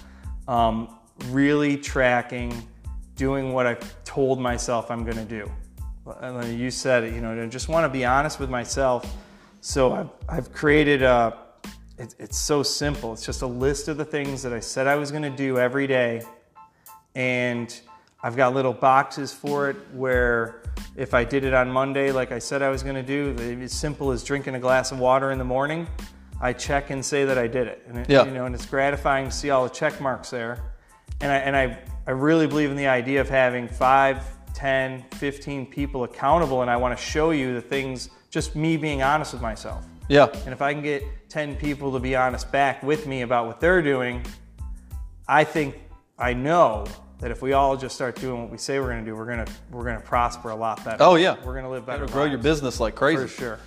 um, 0.47 0.97
really 1.29 1.77
tracking, 1.77 2.67
doing 3.15 3.53
what 3.53 3.65
I've 3.65 4.03
told 4.03 4.39
myself 4.39 4.91
I'm 4.91 5.03
going 5.03 5.17
to 5.17 5.25
do. 5.25 5.51
You 6.45 6.69
said 6.69 7.03
it. 7.03 7.13
You 7.15 7.21
know, 7.21 7.41
I 7.41 7.47
just 7.47 7.67
want 7.67 7.83
to 7.85 7.89
be 7.89 8.05
honest 8.05 8.39
with 8.39 8.49
myself. 8.49 9.11
So 9.61 9.93
I've 9.93 10.09
I've 10.29 10.53
created 10.53 11.01
a. 11.01 11.37
It's 11.97 12.37
so 12.37 12.61
simple. 12.61 13.13
It's 13.13 13.25
just 13.25 13.41
a 13.41 13.47
list 13.47 13.87
of 13.87 13.95
the 13.95 14.03
things 14.03 14.43
that 14.43 14.51
I 14.51 14.59
said 14.59 14.85
I 14.85 14.95
was 14.97 15.11
going 15.11 15.23
to 15.23 15.29
do 15.29 15.57
every 15.57 15.87
day 15.87 16.21
and 17.15 17.79
I've 18.21 18.35
got 18.35 18.53
little 18.53 18.73
boxes 18.73 19.31
for 19.33 19.69
it 19.69 19.77
where 19.93 20.61
if 20.95 21.13
I 21.13 21.23
did 21.23 21.43
it 21.43 21.53
on 21.53 21.69
Monday, 21.71 22.11
like 22.11 22.31
I 22.31 22.39
said 22.39 22.61
I 22.61 22.69
was 22.69 22.83
going 22.83 22.95
to 22.95 23.03
do, 23.03 23.35
as 23.61 23.71
simple 23.71 24.11
as 24.11 24.23
drinking 24.23 24.55
a 24.55 24.59
glass 24.59 24.91
of 24.91 24.99
water 24.99 25.31
in 25.31 25.37
the 25.37 25.43
morning, 25.45 25.87
I 26.41 26.51
check 26.53 26.89
and 26.89 27.03
say 27.05 27.23
that 27.25 27.37
I 27.37 27.47
did 27.47 27.67
it. 27.67 27.83
And 27.87 27.99
it, 27.99 28.09
Yeah. 28.09 28.25
you 28.25 28.31
know, 28.31 28.45
and 28.45 28.53
it's 28.55 28.65
gratifying 28.65 29.25
to 29.29 29.31
see 29.31 29.49
all 29.51 29.63
the 29.63 29.69
check 29.69 30.01
marks 30.01 30.29
there. 30.29 30.59
And 31.21 31.31
I, 31.31 31.35
and 31.37 31.55
I, 31.55 31.77
I 32.07 32.11
really 32.11 32.47
believe 32.47 32.71
in 32.71 32.75
the 32.77 32.87
idea 32.87 33.21
of 33.21 33.29
having 33.29 33.67
five, 33.67 34.23
10, 34.53 35.05
15 35.15 35.65
people 35.67 36.03
accountable. 36.03 36.61
And 36.61 36.69
I 36.69 36.75
want 36.77 36.97
to 36.97 37.01
show 37.03 37.31
you 37.31 37.53
the 37.53 37.61
things, 37.61 38.09
just 38.29 38.55
me 38.55 38.75
being 38.75 39.01
honest 39.01 39.31
with 39.33 39.41
myself. 39.41 39.85
yeah, 40.09 40.27
And 40.45 40.49
if 40.53 40.61
I 40.61 40.73
can 40.73 40.81
get 40.83 41.03
10 41.29 41.55
people 41.55 41.91
to 41.93 41.99
be 41.99 42.15
honest 42.15 42.51
back 42.51 42.83
with 42.83 43.07
me 43.07 43.21
about 43.21 43.45
what 43.47 43.59
they're 43.59 43.81
doing, 43.81 44.23
I 45.27 45.43
think 45.43 45.75
I 46.19 46.33
know 46.33 46.85
that 47.19 47.31
if 47.31 47.41
we 47.41 47.53
all 47.53 47.77
just 47.77 47.95
start 47.95 48.15
doing 48.17 48.41
what 48.41 48.51
we 48.51 48.57
say 48.57 48.79
we're 48.79 48.89
going 48.89 49.03
to 49.03 49.09
do, 49.11 49.15
we're 49.15 49.25
going 49.25 49.45
to 49.45 49.51
we're 49.71 49.83
going 49.83 49.97
to 49.99 50.05
prosper 50.05 50.49
a 50.49 50.55
lot 50.55 50.83
better. 50.83 50.97
Oh 51.01 51.15
yeah, 51.15 51.35
we're 51.45 51.53
going 51.53 51.63
to 51.65 51.69
live 51.69 51.85
better. 51.85 52.05
Grow 52.07 52.25
your 52.25 52.37
business 52.39 52.79
like 52.79 52.95
crazy. 52.95 53.21
for 53.23 53.27
sure. 53.27 53.59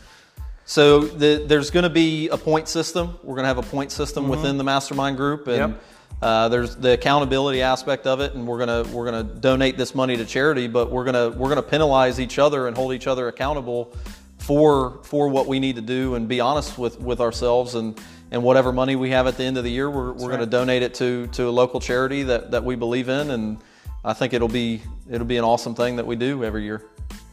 So 0.64 1.00
the, 1.00 1.44
there's 1.46 1.70
going 1.70 1.84
to 1.84 1.88
be 1.90 2.28
a 2.28 2.36
point 2.36 2.68
system. 2.68 3.18
We're 3.22 3.34
going 3.36 3.44
to 3.44 3.48
have 3.48 3.58
a 3.58 3.62
point 3.62 3.90
system 3.90 4.28
within 4.28 4.58
the 4.58 4.64
mastermind 4.64 5.16
group, 5.16 5.46
and 5.48 5.58
Mm-hmm. 5.58 5.72
Yep. 5.72 5.82
uh, 6.22 6.48
there's 6.50 6.76
the 6.76 6.92
accountability 6.92 7.62
aspect 7.62 8.06
of 8.06 8.20
it. 8.20 8.34
And 8.34 8.46
we're 8.46 8.58
gonna 8.58 8.82
we're 8.92 9.04
gonna 9.06 9.22
donate 9.24 9.76
this 9.78 9.94
money 9.94 10.16
to 10.18 10.24
charity, 10.26 10.66
but 10.68 10.90
we're 10.90 11.04
gonna 11.04 11.30
we're 11.30 11.48
gonna 11.48 11.62
penalize 11.62 12.20
each 12.20 12.38
other 12.38 12.66
and 12.68 12.76
hold 12.76 12.92
each 12.92 13.06
other 13.06 13.28
accountable 13.28 13.94
for 14.38 15.00
for 15.04 15.28
what 15.28 15.46
we 15.46 15.58
need 15.58 15.76
to 15.76 15.82
do, 15.82 16.16
and 16.16 16.28
be 16.28 16.40
honest 16.40 16.76
with 16.78 17.00
with 17.00 17.20
ourselves 17.20 17.74
and. 17.74 17.98
And 18.30 18.42
whatever 18.42 18.72
money 18.72 18.94
we 18.94 19.10
have 19.10 19.26
at 19.26 19.36
the 19.36 19.44
end 19.44 19.56
of 19.56 19.64
the 19.64 19.70
year, 19.70 19.90
we're, 19.90 20.12
we're 20.12 20.28
going 20.28 20.40
to 20.40 20.46
donate 20.46 20.82
it 20.82 20.94
to 20.94 21.26
to 21.28 21.48
a 21.48 21.50
local 21.50 21.80
charity 21.80 22.24
that, 22.24 22.50
that 22.50 22.62
we 22.62 22.76
believe 22.76 23.08
in, 23.08 23.30
and 23.30 23.58
I 24.04 24.12
think 24.12 24.32
it'll 24.32 24.48
be 24.48 24.82
it'll 25.10 25.26
be 25.26 25.38
an 25.38 25.44
awesome 25.44 25.74
thing 25.74 25.96
that 25.96 26.06
we 26.06 26.16
do 26.16 26.44
every 26.44 26.64
year. 26.64 26.84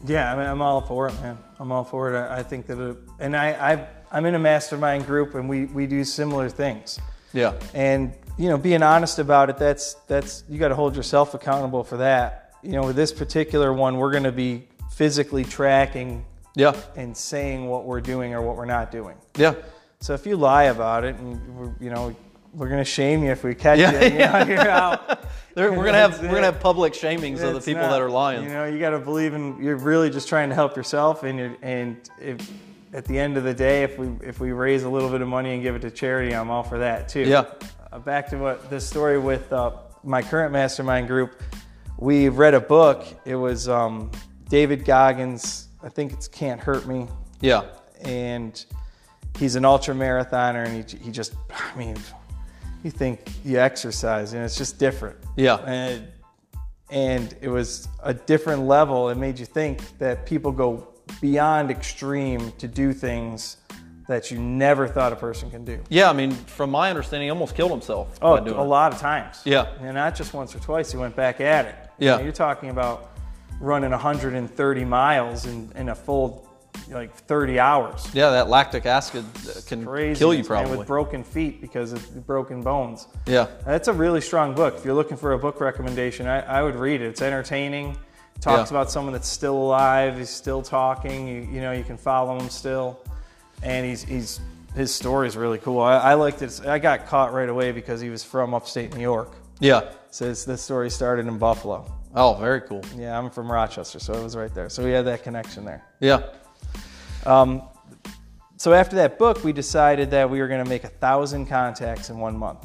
Yeah, 0.06 0.32
I 0.32 0.36
mean, 0.36 0.46
I'm 0.46 0.62
all 0.62 0.80
for 0.80 1.08
it, 1.08 1.14
man. 1.20 1.38
I'm 1.58 1.72
all 1.72 1.84
for 1.84 2.14
it. 2.14 2.18
I, 2.18 2.38
I 2.38 2.42
think 2.42 2.66
that, 2.66 2.78
it, 2.78 2.96
and 3.18 3.36
I, 3.36 3.72
I, 3.72 3.86
I'm 4.12 4.24
in 4.26 4.34
a 4.34 4.38
mastermind 4.38 5.06
group, 5.06 5.34
and 5.34 5.48
we, 5.48 5.66
we 5.66 5.86
do 5.86 6.04
similar 6.04 6.48
things. 6.48 7.00
Yeah, 7.32 7.54
And 7.74 8.14
you 8.38 8.48
know, 8.48 8.56
being 8.56 8.82
honest 8.82 9.18
about 9.18 9.50
it, 9.50 9.58
that's 9.58 9.94
that's 10.06 10.44
you 10.48 10.58
got 10.58 10.68
to 10.68 10.74
hold 10.74 10.96
yourself 10.96 11.34
accountable 11.34 11.84
for 11.84 11.98
that. 11.98 12.52
You 12.62 12.72
know, 12.72 12.84
with 12.86 12.96
this 12.96 13.12
particular 13.12 13.72
one, 13.72 13.96
we're 13.96 14.12
going 14.12 14.24
to 14.24 14.32
be 14.32 14.68
physically 14.92 15.44
tracking 15.44 16.24
yeah, 16.54 16.74
and 16.94 17.16
saying 17.16 17.66
what 17.66 17.84
we're 17.84 18.00
doing 18.00 18.32
or 18.32 18.40
what 18.40 18.56
we're 18.56 18.64
not 18.64 18.90
doing. 18.90 19.16
yeah. 19.36 19.54
So 20.00 20.14
if 20.14 20.26
you 20.26 20.36
lie 20.36 20.64
about 20.64 21.04
it, 21.04 21.16
and 21.16 21.56
we're, 21.56 21.74
you 21.80 21.90
know, 21.90 22.14
we're 22.52 22.68
going 22.68 22.80
to 22.80 22.84
shame 22.84 23.22
you 23.24 23.30
if 23.30 23.44
we 23.44 23.54
catch 23.54 23.78
Yeah, 23.78 23.92
you. 23.92 24.12
You 24.12 24.18
know, 24.18 24.44
you're 24.62 24.70
out. 24.70 25.24
We're 25.56 25.70
gonna 25.70 25.92
have 25.94 26.12
That's 26.12 26.22
we're 26.22 26.28
gonna 26.34 26.42
have 26.46 26.60
public 26.60 26.92
shamings 26.92 27.42
of 27.42 27.54
the 27.54 27.60
people 27.60 27.82
not- 27.82 27.90
that 27.90 28.02
are 28.02 28.10
lying. 28.10 28.44
You 28.44 28.50
know, 28.50 28.66
you 28.66 28.78
got 28.78 28.90
to 28.90 28.98
believe 28.98 29.32
in. 29.32 29.62
You're 29.62 29.76
really 29.76 30.10
just 30.10 30.28
trying 30.28 30.50
to 30.50 30.54
help 30.54 30.76
yourself, 30.76 31.22
and 31.22 31.38
you're, 31.38 31.56
and 31.62 31.96
if 32.20 32.50
at 32.92 33.06
the 33.06 33.18
end 33.18 33.38
of 33.38 33.44
the 33.44 33.54
day, 33.54 33.82
if 33.82 33.98
we 33.98 34.08
if 34.22 34.38
we 34.38 34.52
raise 34.52 34.82
a 34.84 34.88
little 34.88 35.08
bit 35.08 35.22
of 35.22 35.28
money 35.28 35.54
and 35.54 35.62
give 35.62 35.74
it 35.74 35.80
to 35.80 35.90
charity, 35.90 36.34
I'm 36.34 36.50
all 36.50 36.62
for 36.62 36.78
that 36.78 37.08
too. 37.08 37.22
Yeah. 37.22 37.46
Uh, 37.90 37.98
back 37.98 38.28
to 38.28 38.36
what 38.36 38.68
the 38.68 38.78
story 38.78 39.18
with 39.18 39.50
uh, 39.50 39.70
my 40.02 40.20
current 40.20 40.52
mastermind 40.52 41.08
group. 41.08 41.42
We 41.98 42.28
read 42.28 42.52
a 42.52 42.60
book. 42.60 43.06
It 43.24 43.36
was 43.36 43.66
um, 43.66 44.10
David 44.50 44.84
Goggins. 44.84 45.68
I 45.82 45.88
think 45.88 46.12
it's 46.12 46.28
Can't 46.28 46.60
Hurt 46.60 46.86
Me 46.86 47.06
yeah, 47.40 47.64
and 48.02 48.62
he's 49.38 49.54
an 49.56 49.64
ultra 49.64 49.94
marathoner 49.94 50.66
and 50.66 50.84
he, 50.90 50.96
he 50.98 51.10
just 51.10 51.34
i 51.50 51.76
mean 51.76 51.96
you 52.82 52.90
think 52.90 53.20
you 53.44 53.58
exercise 53.58 54.32
and 54.32 54.44
it's 54.44 54.56
just 54.56 54.78
different 54.78 55.16
Yeah. 55.36 55.56
and, 55.66 56.06
and 56.90 57.36
it 57.40 57.48
was 57.48 57.88
a 58.02 58.14
different 58.14 58.62
level 58.62 59.08
it 59.10 59.16
made 59.16 59.38
you 59.38 59.46
think 59.46 59.98
that 59.98 60.24
people 60.26 60.52
go 60.52 60.88
beyond 61.20 61.70
extreme 61.70 62.52
to 62.58 62.68
do 62.68 62.92
things 62.92 63.56
that 64.08 64.30
you 64.30 64.38
never 64.38 64.86
thought 64.86 65.12
a 65.12 65.16
person 65.16 65.50
can 65.50 65.64
do 65.64 65.80
yeah. 65.88 66.08
I 66.08 66.12
mean, 66.12 66.30
from 66.30 66.70
my 66.70 66.90
understanding, 66.90 67.26
he 67.26 67.30
almost 67.30 67.56
killed 67.56 67.72
himself. 67.72 68.16
oh 68.22 68.36
by 68.38 68.44
doing 68.44 68.56
a 68.56 68.62
it. 68.62 68.66
lot 68.66 68.92
of 68.94 69.00
times 69.00 69.42
Yeah. 69.44 69.66
and 69.80 69.94
not 69.94 70.14
just 70.14 70.32
once 70.32 70.54
or 70.54 70.60
twice 70.60 70.92
he 70.92 70.96
went 70.98 71.16
back 71.16 71.40
at 71.40 71.66
it 71.66 71.74
Yeah. 71.98 72.12
You 72.12 72.18
know, 72.18 72.24
you're 72.24 72.32
talking 72.32 72.70
about 72.70 73.10
running 73.60 73.90
130 73.90 74.84
miles 74.84 75.46
in, 75.46 75.72
in 75.74 75.88
a 75.88 75.94
full 75.94 76.45
like 76.90 77.14
30 77.14 77.58
hours 77.58 78.08
Yeah, 78.14 78.30
that 78.30 78.48
lactic 78.48 78.86
acid 78.86 79.24
can 79.66 79.84
crazy. 79.84 80.18
kill 80.18 80.32
you 80.34 80.44
probably. 80.44 80.70
And 80.70 80.78
with 80.78 80.86
broken 80.86 81.24
feet 81.24 81.60
because 81.60 81.92
of 81.92 82.26
broken 82.26 82.62
bones. 82.62 83.08
yeah, 83.26 83.46
That's 83.64 83.88
a 83.88 83.92
really 83.92 84.20
strong 84.20 84.54
book. 84.54 84.76
If 84.76 84.84
you're 84.84 84.94
looking 84.94 85.16
for 85.16 85.32
a 85.32 85.38
book 85.38 85.60
recommendation, 85.60 86.26
I, 86.26 86.40
I 86.40 86.62
would 86.62 86.76
read 86.76 87.00
it. 87.00 87.06
It's 87.06 87.22
entertaining. 87.22 87.96
Talks 88.40 88.70
Yeah. 88.70 88.76
about 88.78 88.90
someone 88.90 89.12
that's 89.14 89.28
still 89.28 89.56
alive. 89.56 90.18
He's 90.18 90.28
still 90.30 90.60
talking. 90.62 91.26
You, 91.26 91.40
you 91.50 91.60
know, 91.60 91.72
you 91.72 91.84
can 91.84 91.96
follow 91.96 92.38
him 92.38 92.50
still, 92.50 93.00
and 93.62 93.86
he's 93.86 94.02
he's 94.02 94.40
his 94.74 94.94
story 94.94 95.26
is 95.26 95.36
really 95.38 95.56
cool. 95.58 95.80
I, 95.80 95.96
I 95.96 96.14
liked 96.14 96.42
it. 96.42 96.60
I 96.66 96.78
got 96.78 97.06
caught 97.06 97.32
right 97.32 97.48
away 97.48 97.72
because 97.72 97.98
he 98.00 98.10
was 98.10 98.22
from 98.22 98.52
upstate 98.52 98.94
New 98.94 99.00
York. 99.00 99.32
yeah. 99.58 99.90
Says 100.10 100.44
this 100.44 100.62
story 100.62 100.88
started 100.90 101.26
in 101.26 101.36
Buffalo. 101.38 101.90
Oh, 102.14 102.34
very 102.34 102.60
cool. 102.62 102.82
Yeah, 102.96 103.18
I'm 103.18 103.28
from 103.30 103.50
Rochester, 103.52 103.98
so 103.98 104.14
it 104.14 104.22
was 104.22 104.34
right 104.36 104.54
there. 104.54 104.68
So 104.70 104.82
we 104.84 104.90
had 104.90 105.04
that 105.06 105.22
connection 105.22 105.64
there. 105.66 105.82
Yeah, 106.00 106.22
Um, 107.26 107.62
so 108.56 108.72
after 108.72 108.96
that 108.96 109.18
book, 109.18 109.44
we 109.44 109.52
decided 109.52 110.10
that 110.12 110.30
we 110.30 110.40
were 110.40 110.48
going 110.48 110.62
to 110.64 110.68
make 110.68 110.84
a 110.84 110.88
thousand 110.88 111.46
contacts 111.46 112.08
in 112.10 112.18
one 112.18 112.36
month. 112.36 112.64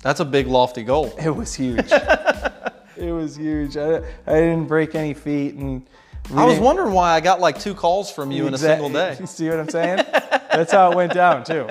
that's 0.00 0.20
a 0.20 0.24
big 0.24 0.46
lofty 0.46 0.82
goal. 0.84 1.12
It 1.18 1.34
was 1.34 1.54
huge. 1.54 1.90
it 2.96 3.12
was 3.12 3.36
huge. 3.36 3.76
I, 3.76 3.96
I 4.26 4.34
didn't 4.34 4.66
break 4.66 4.94
any 4.94 5.14
feet, 5.14 5.54
and 5.54 5.86
I 6.34 6.44
was 6.44 6.58
wondering 6.58 6.92
why 6.92 7.12
I 7.14 7.20
got 7.20 7.40
like 7.40 7.58
two 7.58 7.74
calls 7.74 8.10
from 8.12 8.30
you 8.30 8.46
in 8.46 8.54
a 8.54 8.58
single 8.58 8.90
day. 8.90 9.16
You 9.18 9.26
see 9.38 9.48
what 9.48 9.58
I'm 9.58 9.68
saying? 9.68 10.04
That's 10.52 10.70
how 10.72 10.92
it 10.92 10.96
went 10.96 11.12
down 11.14 11.42
too. 11.44 11.66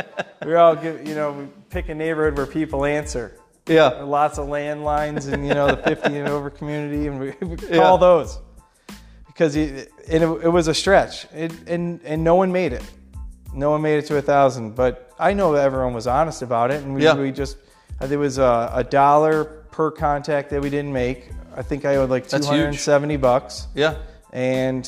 We 0.46 0.56
all 0.56 0.76
give, 0.76 1.08
you 1.08 1.16
know, 1.16 1.32
we 1.32 1.48
pick 1.70 1.88
a 1.90 1.96
neighborhood 1.96 2.36
where 2.36 2.48
people 2.48 2.84
answer. 2.84 3.38
Yeah, 3.68 3.90
Lots 3.90 4.40
of 4.40 4.48
landlines 4.48 5.32
and 5.32 5.48
you 5.48 5.54
know 5.54 5.68
the 5.68 5.78
50 5.78 6.18
and 6.18 6.28
over 6.28 6.50
community, 6.50 7.08
and 7.08 7.20
we, 7.20 7.28
we 7.46 7.56
call 7.58 7.94
Yeah. 7.94 7.98
those 7.98 8.40
because 9.42 9.56
it, 9.56 9.92
it, 10.08 10.22
it 10.22 10.50
was 10.50 10.68
a 10.68 10.74
stretch, 10.74 11.26
it, 11.34 11.52
and 11.66 12.00
and 12.06 12.24
no 12.24 12.36
one 12.36 12.52
made 12.52 12.74
it. 12.74 12.84
No 13.56 13.72
one 13.72 13.82
made 13.82 13.98
it 13.98 14.06
to 14.06 14.18
a 14.18 14.22
thousand, 14.22 14.76
but 14.76 15.12
I 15.18 15.34
know 15.34 15.56
everyone 15.56 15.96
was 15.96 16.06
honest 16.06 16.44
about 16.44 16.70
it, 16.70 16.84
and 16.84 16.94
we, 16.94 17.04
Yeah. 17.04 17.16
we 17.16 17.32
just 17.32 17.58
uh, 18.00 18.06
there 18.06 18.20
was 18.20 18.38
a, 18.38 18.72
a 18.72 18.84
dollar 18.84 19.46
per 19.72 19.90
contact 19.90 20.52
that 20.52 20.62
we 20.62 20.70
didn't 20.70 20.94
make. 20.94 21.32
I 21.56 21.64
think 21.64 21.86
I 21.86 21.96
owed 21.96 22.12
like 22.12 22.28
270 22.30 23.18
bucks 23.18 23.68
yeah, 23.74 23.96
and 24.32 24.88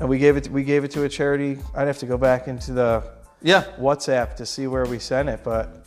and 0.00 0.08
we 0.08 0.16
gave 0.16 0.38
it 0.38 0.48
we 0.48 0.64
gave 0.64 0.84
it 0.84 0.90
to 0.92 1.04
a 1.04 1.08
charity. 1.10 1.58
I'd 1.74 1.88
have 1.88 1.98
to 1.98 2.06
go 2.06 2.16
back 2.16 2.48
into 2.48 2.72
the 2.72 3.02
yeah. 3.42 3.64
WhatsApp 3.78 4.36
to 4.36 4.46
see 4.46 4.66
where 4.66 4.86
we 4.86 4.98
sent 4.98 5.28
it, 5.28 5.40
but 5.44 5.84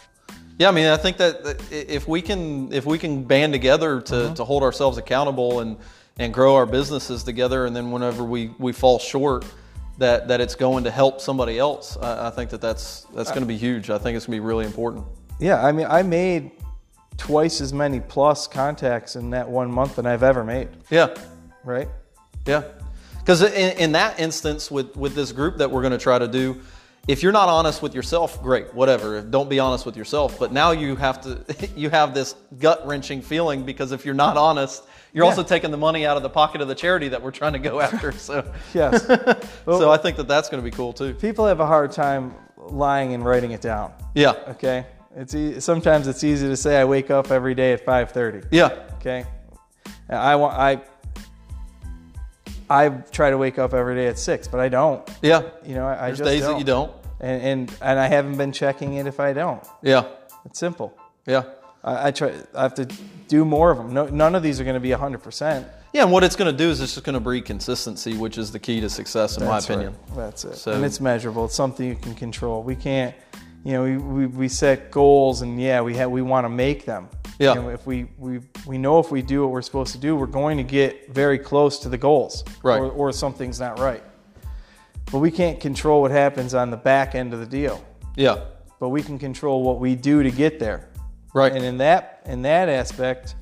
Yeah, 0.59 0.69
I 0.69 0.71
mean, 0.71 0.85
I 0.85 0.97
think 0.97 1.17
that 1.17 1.43
that 1.45 1.57
if 1.71 2.07
we 2.07 2.21
can 2.21 2.71
if 2.71 2.85
we 2.85 2.99
can 2.99 3.23
band 3.23 3.53
together 3.53 4.01
to, 4.01 4.13
Mm-hmm. 4.13 4.33
to 4.35 4.43
hold 4.45 4.61
ourselves 4.61 4.99
accountable 4.99 5.61
and 5.61 5.77
and 6.19 6.33
grow 6.33 6.55
our 6.55 6.65
businesses 6.65 7.23
together, 7.23 7.65
and 7.65 7.75
then 7.75 7.91
whenever 7.91 8.23
we, 8.23 8.51
we 8.59 8.71
fall 8.71 8.99
short, 8.99 9.45
that 9.97 10.27
that 10.27 10.41
it's 10.41 10.55
going 10.55 10.83
to 10.85 10.91
help 10.91 11.21
somebody 11.21 11.59
else. 11.59 11.97
I, 11.97 12.27
I 12.27 12.29
think 12.31 12.49
that 12.51 12.61
that's 12.61 13.01
that's 13.15 13.29
going 13.29 13.41
to 13.41 13.47
be 13.47 13.57
huge. 13.57 13.89
I 13.89 13.97
think 13.97 14.15
it's 14.17 14.25
going 14.25 14.37
to 14.37 14.41
be 14.41 14.47
really 14.47 14.65
important. 14.65 15.05
yeah, 15.39 15.63
I 15.63 15.71
mean, 15.71 15.87
I 15.87 16.03
made 16.03 16.51
twice 17.17 17.61
as 17.61 17.73
many 17.73 17.99
plus 17.99 18.47
contacts 18.47 19.15
in 19.15 19.29
that 19.31 19.47
one 19.47 19.71
month 19.71 19.97
than 19.97 20.05
I've 20.07 20.23
ever 20.23 20.43
made. 20.43 20.69
Yeah, 20.89 21.13
Right? 21.63 21.87
yeah. 22.47 22.63
Because 23.19 23.41
in, 23.41 23.77
in 23.77 23.91
that 23.93 24.19
instance, 24.19 24.69
with 24.69 24.97
with 24.97 25.15
this 25.15 25.31
group 25.31 25.57
that 25.57 25.71
we're 25.71 25.81
going 25.81 25.91
to 25.93 25.97
try 25.97 26.19
to 26.19 26.27
do. 26.27 26.61
If 27.05 27.21
you're 27.21 27.33
not 27.33 27.49
honest 27.49 27.81
with 27.81 27.93
yourself, 27.93 28.41
great, 28.41 28.73
whatever. 28.73 29.21
Don't 29.21 29.49
be 29.49 29.59
honest 29.59 29.85
with 29.85 29.97
yourself. 29.97 30.39
But 30.39 30.53
now 30.53 30.71
you 30.71 30.95
have 30.95 31.19
to, 31.23 31.43
you 31.75 31.89
have 31.89 32.13
this 32.13 32.33
gut 32.59 32.87
wrenching 32.87 33.21
feeling 33.21 33.63
because 33.65 33.91
if 33.91 34.05
you're 34.05 34.15
not 34.15 34.37
honest, 34.37 34.83
you're 35.13 35.23
Yeah. 35.25 35.29
also 35.29 35.43
taking 35.43 35.71
the 35.71 35.77
money 35.77 36.05
out 36.05 36.17
of 36.17 36.23
the 36.23 36.29
pocket 36.29 36.59
of 36.61 36.67
the 36.67 36.75
charity 36.75 37.07
that 37.09 37.21
we're 37.21 37.31
trying 37.31 37.53
to 37.53 37.59
go 37.59 37.79
after. 37.87 38.11
So, 38.13 38.51
Yes. 38.73 39.05
so 39.65 39.91
I 39.91 39.97
think 39.97 40.17
that 40.17 40.27
that's 40.27 40.49
going 40.49 40.61
to 40.63 40.69
be 40.69 40.75
cool 40.75 40.91
too. 40.93 41.13
People 41.13 41.45
have 41.45 41.59
a 41.59 41.65
hard 41.67 41.91
time 41.91 42.33
lying 42.57 43.13
and 43.13 43.23
writing 43.23 43.51
it 43.51 43.61
down. 43.61 43.93
Yeah, 44.15 44.31
Okay? 44.49 44.85
It's 45.15 45.35
e- 45.35 45.59
sometimes 45.59 46.07
it's 46.07 46.23
easy 46.23 46.47
to 46.47 46.57
say 46.57 46.79
I 46.81 46.85
wake 46.85 47.11
up 47.11 47.29
every 47.29 47.53
day 47.53 47.73
at 47.73 47.85
5:30. 47.85 48.47
yeah, 48.51 48.69
Okay? 48.99 49.25
I 50.09 50.35
want 50.35 50.57
I 50.57 50.81
I 52.69 52.89
try 52.89 53.29
to 53.29 53.37
wake 53.37 53.59
up 53.59 53.73
every 53.73 53.95
day 53.95 54.07
at 54.07 54.17
6, 54.17 54.47
but 54.47 54.59
I 54.59 54.69
don't. 54.69 55.07
yeah. 55.21 55.41
You 55.65 55.75
know, 55.75 55.85
I, 55.87 56.07
I 56.07 56.09
just 56.11 56.23
days 56.23 56.41
don't. 56.41 56.53
that 56.53 56.59
you 56.59 56.65
don't. 56.65 56.91
and 57.19 57.41
and 57.41 57.77
and 57.81 57.99
I 57.99 58.07
haven't 58.07 58.37
been 58.37 58.51
checking 58.51 58.95
it 58.95 59.05
if 59.05 59.19
I 59.19 59.33
don't. 59.33 59.63
Yeah, 59.81 60.05
It's 60.45 60.59
simple. 60.59 60.97
yeah, 61.27 61.43
I, 61.83 62.07
I 62.07 62.11
try. 62.11 62.33
I 62.55 62.63
have 62.63 62.73
to 62.75 62.85
do 63.27 63.43
more 63.45 63.71
of 63.71 63.77
them. 63.77 63.93
No, 63.93 64.07
none 64.07 64.35
of 64.35 64.43
these 64.43 64.59
are 64.59 64.63
going 64.63 64.75
to 64.75 64.79
be 64.79 64.91
hundred 64.91 65.23
percent. 65.23 65.67
yeah. 65.93 66.03
And 66.03 66.11
what 66.11 66.23
it's 66.23 66.35
going 66.35 66.51
to 66.51 66.57
do 66.57 66.69
is 66.69 66.79
it's 66.81 66.93
just 66.93 67.05
going 67.05 67.13
to 67.15 67.19
breed 67.19 67.45
consistency, 67.45 68.15
which 68.15 68.37
is 68.37 68.51
the 68.51 68.59
key 68.59 68.79
to 68.81 68.89
success, 68.89 69.37
in 69.37 69.45
my 69.45 69.59
opinion. 69.59 69.95
That's 70.15 70.45
it. 70.45 70.55
So- 70.55 70.71
and 70.73 70.83
it's 70.85 70.99
measurable. 71.01 71.45
It's 71.45 71.55
something 71.55 71.87
you 71.87 71.95
can 71.95 72.15
control. 72.15 72.63
We 72.63 72.75
can't. 72.75 73.15
You 73.65 73.71
know, 73.73 73.83
we, 73.83 73.97
we, 73.97 74.25
we 74.25 74.47
set 74.49 74.91
goals, 74.91 75.41
and 75.41 75.59
yeah, 75.61 75.79
we 75.81 75.95
have 75.95 76.11
we 76.11 76.21
want 76.21 76.43
to 76.45 76.49
make 76.49 76.85
them. 76.85 77.07
Yeah. 77.39 77.53
You 77.55 77.61
know, 77.61 77.69
if 77.69 77.85
we, 77.87 78.07
we 78.17 78.41
we 78.67 78.77
know 78.77 78.99
if 78.99 79.09
we 79.09 79.21
do 79.21 79.41
what 79.41 79.51
we're 79.51 79.61
supposed 79.61 79.93
to 79.93 79.97
do, 79.97 80.15
we're 80.17 80.25
going 80.27 80.57
to 80.57 80.63
get 80.63 81.09
very 81.13 81.39
close 81.39 81.79
to 81.79 81.89
the 81.89 81.97
goals. 81.97 82.43
Right. 82.61 82.77
Or, 82.79 82.91
or 82.91 83.11
something's 83.13 83.59
not 83.61 83.79
right. 83.79 84.03
But 85.11 85.19
we 85.19 85.31
can't 85.31 85.59
control 85.59 86.01
what 86.01 86.11
happens 86.11 86.53
on 86.53 86.71
the 86.71 86.77
back 86.77 87.15
end 87.15 87.33
of 87.33 87.39
the 87.39 87.45
deal. 87.45 87.83
Yeah, 88.15 88.41
But 88.79 88.89
we 88.89 89.01
can 89.01 89.17
control 89.17 89.63
what 89.63 89.79
we 89.79 89.95
do 89.95 90.21
to 90.23 90.29
get 90.31 90.59
there. 90.59 90.89
Right. 91.33 91.51
And 91.51 91.63
in 91.63 91.77
that 91.77 92.21
in 92.25 92.43
that 92.43 92.69
aspect, 92.69 93.35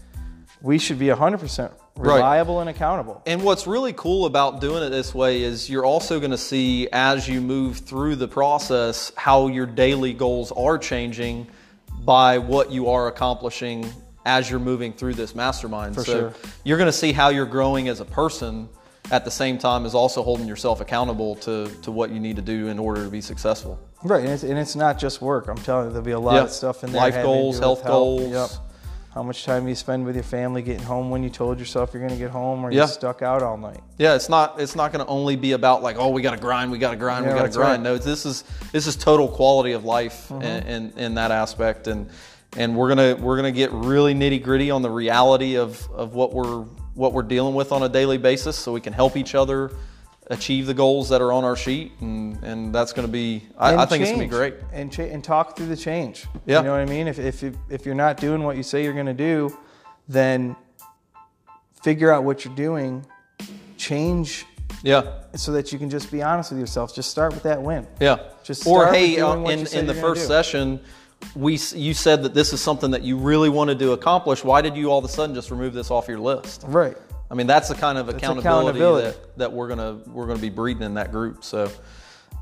we 0.61 0.77
should 0.77 0.99
be 0.99 1.07
100% 1.07 1.71
Right. 1.97 2.15
reliable 2.15 2.61
and 2.61 2.69
accountable. 2.69 3.21
And 3.25 3.43
what's 3.43 3.67
really 3.67 3.91
cool 3.93 4.25
about 4.25 4.61
doing 4.61 4.81
it 4.81 4.89
this 4.89 5.13
way 5.13 5.43
is 5.43 5.69
you're 5.69 5.85
also 5.85 6.19
going 6.19 6.31
to 6.31 6.37
see 6.37 6.87
as 6.91 7.27
you 7.27 7.41
move 7.41 7.79
through 7.79 8.15
the 8.15 8.29
process 8.29 9.11
how 9.17 9.47
your 9.47 9.65
daily 9.65 10.13
goals 10.13 10.53
are 10.53 10.77
changing 10.77 11.47
by 12.05 12.37
what 12.37 12.71
you 12.71 12.89
are 12.89 13.07
accomplishing 13.07 13.87
as 14.25 14.49
you're 14.49 14.59
moving 14.59 14.93
through 14.93 15.15
this 15.15 15.35
mastermind. 15.35 15.95
For 15.95 16.03
so 16.05 16.11
sure. 16.11 16.33
you're 16.63 16.77
going 16.77 16.87
to 16.87 16.97
see 16.97 17.11
how 17.11 17.27
you're 17.29 17.45
growing 17.45 17.89
as 17.89 17.99
a 17.99 18.05
person 18.05 18.69
at 19.11 19.25
the 19.25 19.31
same 19.31 19.57
time 19.57 19.85
is 19.85 19.93
also 19.93 20.23
holding 20.23 20.47
yourself 20.47 20.81
accountable 20.81 21.35
to, 21.35 21.67
to 21.83 21.91
what 21.91 22.09
you 22.11 22.19
need 22.19 22.37
to 22.37 22.41
do 22.41 22.67
in 22.69 22.79
order 22.79 23.03
to 23.03 23.09
be 23.09 23.21
successful. 23.21 23.77
Right, 24.03 24.21
and 24.21 24.29
it's, 24.29 24.43
and 24.43 24.57
it's 24.57 24.75
not 24.75 24.97
just 24.97 25.21
work. 25.21 25.47
I'm 25.47 25.57
telling 25.57 25.87
you, 25.87 25.91
there'll 25.91 26.05
be 26.05 26.11
a 26.11 26.19
lot 26.19 26.35
Yeah. 26.35 26.43
of 26.43 26.51
stuff 26.51 26.83
in 26.83 26.91
there. 26.91 27.01
Life 27.01 27.21
goals, 27.21 27.55
with 27.57 27.63
health 27.63 27.85
goals. 27.85 28.31
Yep. 28.31 28.49
How 29.13 29.21
much 29.23 29.43
time 29.43 29.63
do 29.63 29.69
you 29.69 29.75
spend 29.75 30.05
with 30.05 30.15
your 30.15 30.23
family, 30.23 30.61
getting 30.61 30.83
home 30.83 31.09
when 31.09 31.21
you 31.21 31.29
told 31.29 31.59
yourself 31.59 31.91
you're 31.93 31.99
going 32.01 32.17
to 32.17 32.17
get 32.17 32.31
home, 32.31 32.63
or 32.65 32.71
Yeah. 32.71 32.77
you're 32.79 32.87
stuck 32.87 33.21
out 33.21 33.43
all 33.43 33.57
night. 33.57 33.81
Yeah, 33.97 34.15
it's 34.15 34.29
not 34.29 34.59
it's 34.61 34.73
not 34.73 34.93
going 34.93 35.03
to 35.05 35.11
only 35.11 35.35
be 35.35 35.51
about 35.51 35.83
like 35.83 35.97
oh 35.99 36.07
we 36.09 36.21
got 36.21 36.31
to 36.31 36.39
grind, 36.39 36.71
we 36.71 36.77
got 36.77 36.91
to 36.91 36.95
grind, 36.95 37.25
Yeah, 37.25 37.33
we 37.33 37.39
got 37.41 37.51
to 37.51 37.57
grind. 37.57 37.83
right. 37.83 37.91
Mm-hmm. 37.91 38.05
No, 38.05 38.11
this 38.11 38.25
is 38.25 38.45
this 38.71 38.87
is 38.87 38.95
total 38.95 39.27
quality 39.27 39.73
of 39.73 39.83
life 39.83 40.31
in, 40.31 40.41
in 40.41 40.93
in 40.95 41.15
that 41.15 41.31
aspect, 41.31 41.87
and 41.87 42.09
and 42.55 42.73
we're 42.77 42.87
gonna 42.87 43.17
we're 43.19 43.35
gonna 43.35 43.51
get 43.51 43.73
really 43.73 44.13
nitty 44.15 44.41
gritty 44.41 44.71
on 44.71 44.81
the 44.81 44.89
reality 44.89 45.57
of 45.57 45.85
of 45.91 46.13
what 46.13 46.33
we're 46.33 46.63
what 46.95 47.13
we're 47.13 47.21
dealing 47.23 47.55
with 47.55 47.71
on 47.71 47.83
a 47.83 47.89
daily 47.89 48.17
basis, 48.17 48.55
so 48.57 48.71
we 48.71 48.81
can 48.81 48.93
help 48.93 49.15
each 49.17 49.35
other 49.35 49.71
achieve 50.27 50.65
the 50.65 50.73
goals 50.73 51.09
that 51.09 51.21
are 51.21 51.31
on 51.33 51.43
our 51.43 51.55
sheet, 51.55 51.91
and 51.99 52.41
and 52.43 52.73
that's 52.73 52.93
going 52.93 53.05
to 53.07 53.11
be 53.11 53.43
I, 53.57 53.75
I 53.75 53.85
think 53.85 54.01
it's 54.01 54.11
going 54.11 54.21
to 54.21 54.25
be 54.27 54.29
great. 54.29 54.55
And 54.71 54.91
cha- 54.91 55.03
and 55.03 55.23
talk 55.23 55.57
through 55.57 55.67
the 55.67 55.75
change. 55.75 56.25
Yeah. 56.45 56.59
You 56.59 56.65
know 56.65 56.71
what 56.71 56.81
I 56.81 56.85
mean? 56.85 57.07
If 57.07 57.19
if 57.19 57.41
you- 57.43 57.57
if 57.69 57.85
you're 57.85 57.95
not 57.95 58.17
doing 58.17 58.43
what 58.43 58.55
you 58.57 58.63
say 58.63 58.83
you're 58.83 58.93
going 58.93 59.05
to 59.07 59.13
do, 59.13 59.55
then 60.07 60.55
figure 61.83 62.11
out 62.11 62.23
what 62.23 62.45
you're 62.45 62.55
doing, 62.55 63.05
change 63.77 64.45
Yeah, 64.83 65.23
so 65.35 65.51
that 65.51 65.71
you 65.71 65.79
can 65.79 65.89
just 65.89 66.11
be 66.11 66.21
honest 66.23 66.51
with 66.51 66.59
yourself. 66.59 66.95
Just 66.95 67.11
start 67.11 67.33
with 67.33 67.43
that 67.43 67.61
win. 67.61 67.85
Yeah. 67.99 68.19
Just 68.43 68.65
or 68.65 68.91
hey, 68.91 69.19
uh, 69.19 69.35
in 69.43 69.67
in 69.67 69.85
the 69.85 69.93
first 69.93 70.27
session, 70.27 70.79
we 71.35 71.53
you 71.73 71.93
said 71.93 72.23
that 72.23 72.33
this 72.33 72.53
is 72.53 72.61
something 72.61 72.91
that 72.91 73.03
you 73.03 73.17
really 73.17 73.49
wanted 73.49 73.79
to 73.79 73.91
accomplish. 73.93 74.43
Why 74.43 74.61
did 74.61 74.75
you 74.75 74.91
all 74.91 74.99
of 74.99 75.05
a 75.05 75.09
sudden 75.09 75.35
just 75.35 75.51
remove 75.51 75.73
this 75.73 75.91
off 75.91 76.07
your 76.07 76.19
list? 76.19 76.63
Right. 76.67 76.97
I 77.29 77.33
mean, 77.33 77.47
that's 77.47 77.69
the 77.69 77.75
kind 77.75 77.97
of 77.97 78.09
accountability, 78.09 78.79
accountability. 78.79 79.17
That, 79.17 79.37
that 79.37 79.53
we're 79.53 79.69
gonna 79.69 79.99
we're 80.07 80.27
gonna 80.27 80.39
be 80.39 80.49
breeding 80.49 80.83
in 80.83 80.95
that 80.95 81.11
group. 81.11 81.43
So. 81.43 81.71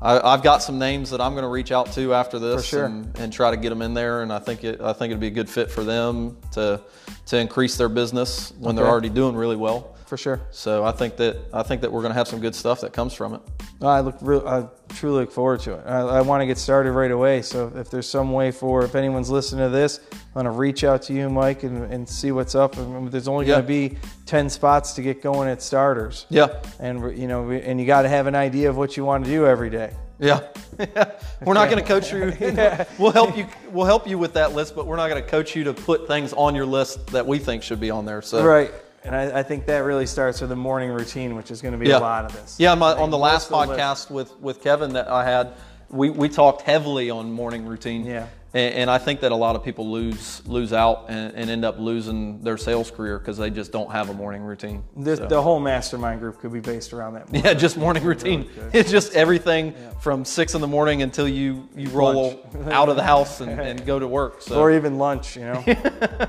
I, 0.02 0.32
I've 0.32 0.42
got 0.42 0.62
some 0.62 0.78
names 0.78 1.10
that 1.10 1.20
I'm 1.20 1.32
going 1.32 1.42
to 1.42 1.50
reach 1.50 1.72
out 1.72 1.92
to 1.92 2.14
after 2.14 2.38
this 2.38 2.64
sure. 2.64 2.86
and, 2.86 3.14
and 3.18 3.30
try 3.30 3.50
to 3.50 3.56
get 3.58 3.68
them 3.68 3.82
in 3.82 3.92
there, 3.92 4.22
and 4.22 4.32
I 4.32 4.38
think 4.38 4.64
it 4.64 4.80
I 4.80 4.94
think 4.94 5.10
it'd 5.10 5.20
be 5.20 5.26
a 5.26 5.30
good 5.30 5.50
fit 5.50 5.70
for 5.70 5.84
them 5.84 6.38
to 6.52 6.80
to 7.26 7.36
increase 7.36 7.76
their 7.76 7.90
business 7.90 8.50
when 8.58 8.76
they're 8.76 8.86
already 8.86 9.10
doing 9.10 9.36
really 9.36 9.56
well. 9.56 9.94
For 10.10 10.16
sure. 10.16 10.40
So 10.50 10.82
I 10.84 10.90
think 10.90 11.16
that 11.18 11.36
I 11.52 11.62
think 11.62 11.82
that 11.82 11.92
we're 11.92 12.00
going 12.00 12.10
to 12.10 12.18
have 12.18 12.26
some 12.26 12.40
good 12.40 12.56
stuff 12.56 12.80
that 12.80 12.92
comes 12.92 13.14
from 13.14 13.34
it. 13.34 13.40
I 13.80 14.00
look 14.00 14.16
real. 14.20 14.42
I 14.44 14.66
truly 14.94 15.20
look 15.20 15.30
forward 15.30 15.60
to 15.60 15.74
it. 15.74 15.86
I, 15.86 16.00
I 16.00 16.20
want 16.22 16.40
to 16.42 16.46
get 16.46 16.58
started 16.58 16.90
right 16.90 17.12
away. 17.12 17.42
So 17.42 17.70
if 17.76 17.90
there's 17.90 18.08
some 18.08 18.32
way 18.32 18.50
for 18.50 18.82
if 18.84 18.96
anyone's 18.96 19.30
listening 19.30 19.64
to 19.64 19.68
this, 19.70 20.00
I'm 20.12 20.18
gonna 20.34 20.50
reach 20.50 20.82
out 20.82 21.02
to 21.02 21.12
you, 21.12 21.30
Mike, 21.30 21.62
and, 21.62 21.84
and 21.94 22.08
see 22.08 22.32
what's 22.32 22.56
up. 22.56 22.76
And 22.76 23.08
there's 23.12 23.28
only 23.28 23.46
Yeah. 23.46 23.54
gonna 23.58 23.68
be 23.68 23.98
ten 24.26 24.50
spots 24.50 24.94
to 24.94 25.02
get 25.02 25.22
going 25.22 25.48
at 25.48 25.62
starters. 25.62 26.26
Yeah, 26.28 26.60
And 26.80 27.16
you 27.16 27.28
know, 27.28 27.42
we- 27.44 27.62
and 27.62 27.78
you 27.80 27.86
got 27.86 28.02
to 28.02 28.08
have 28.08 28.26
an 28.26 28.34
idea 28.34 28.68
of 28.68 28.76
what 28.76 28.96
you 28.96 29.04
want 29.04 29.24
to 29.26 29.30
do 29.30 29.46
every 29.46 29.70
day. 29.70 29.92
Yeah. 30.18 30.40
we're 31.44 31.54
not 31.54 31.70
going 31.70 31.82
to 31.82 31.88
coach 31.88 32.12
you. 32.12 32.32
We'll 32.98 33.12
help 33.12 33.36
you. 33.36 33.46
We'll 33.70 33.86
help 33.86 34.08
you 34.08 34.18
with 34.18 34.32
that 34.34 34.54
list, 34.54 34.74
but 34.74 34.86
we're 34.88 34.96
not 34.96 35.08
going 35.08 35.22
to 35.22 35.28
coach 35.30 35.54
you 35.54 35.62
to 35.64 35.72
put 35.72 36.08
things 36.08 36.32
on 36.32 36.56
your 36.56 36.66
list 36.66 37.06
that 37.08 37.24
we 37.26 37.38
think 37.38 37.62
should 37.62 37.78
be 37.80 37.90
on 37.92 38.04
there. 38.06 38.20
So 38.22 38.44
Right. 38.44 38.72
And 39.04 39.14
I, 39.16 39.38
I 39.40 39.42
think 39.42 39.66
that 39.66 39.78
really 39.78 40.06
starts 40.06 40.40
with 40.40 40.50
the 40.50 40.56
morning 40.56 40.90
routine, 40.90 41.34
which 41.34 41.50
is 41.50 41.62
going 41.62 41.72
to 41.72 41.78
be 41.78 41.88
Yeah. 41.88 41.98
a 41.98 42.00
lot 42.00 42.24
of 42.26 42.32
this. 42.34 42.56
Yeah, 42.58 42.72
on, 42.72 42.78
my, 42.78 42.92
on 42.92 43.10
the 43.10 43.18
last 43.18 43.50
of 43.50 43.68
the 43.68 43.74
podcast 43.74 44.10
with 44.10 44.38
with 44.40 44.62
Kevin 44.62 44.92
that 44.92 45.08
I 45.08 45.24
had, 45.24 45.54
we 45.88 46.10
we 46.10 46.28
talked 46.28 46.62
heavily 46.62 47.10
on 47.10 47.32
morning 47.32 47.64
routine. 47.66 48.04
Yeah. 48.04 48.26
And, 48.52 48.74
and 48.74 48.90
I 48.90 48.98
think 48.98 49.20
that 49.20 49.30
a 49.30 49.36
lot 49.36 49.54
of 49.54 49.62
people 49.64 49.88
lose 49.90 50.42
lose 50.44 50.72
out 50.72 51.06
and, 51.08 51.32
and 51.36 51.48
end 51.48 51.64
up 51.64 51.78
losing 51.78 52.42
their 52.42 52.56
sales 52.58 52.90
career 52.90 53.18
because 53.18 53.38
they 53.38 53.48
just 53.48 53.70
don't 53.72 53.90
have 53.92 54.10
a 54.10 54.12
morning 54.12 54.42
routine. 54.42 54.82
The, 54.96 55.16
So. 55.16 55.26
the 55.28 55.40
whole 55.40 55.60
mastermind 55.60 56.20
group 56.20 56.40
could 56.40 56.52
be 56.52 56.58
based 56.60 56.92
around 56.92 57.14
that. 57.14 57.28
Yeah, 57.32 57.54
just 57.54 57.76
morning 57.78 58.02
routine. 58.04 58.50
It's 58.72 58.90
just 58.90 59.14
everything 59.14 59.72
from 60.00 60.24
six 60.24 60.54
in 60.54 60.60
the 60.60 60.66
morning 60.68 61.00
until 61.02 61.28
you 61.28 61.68
you 61.76 61.88
roll 61.90 62.44
out 62.70 62.88
of 62.88 62.96
the 62.96 63.04
house 63.04 63.40
and, 63.40 63.58
and 63.68 63.86
go 63.86 63.98
to 63.98 64.06
work. 64.08 64.42
So. 64.42 64.58
Or 64.60 64.70
even 64.72 64.98
lunch, 64.98 65.36
you 65.36 65.42
know. 65.44 65.64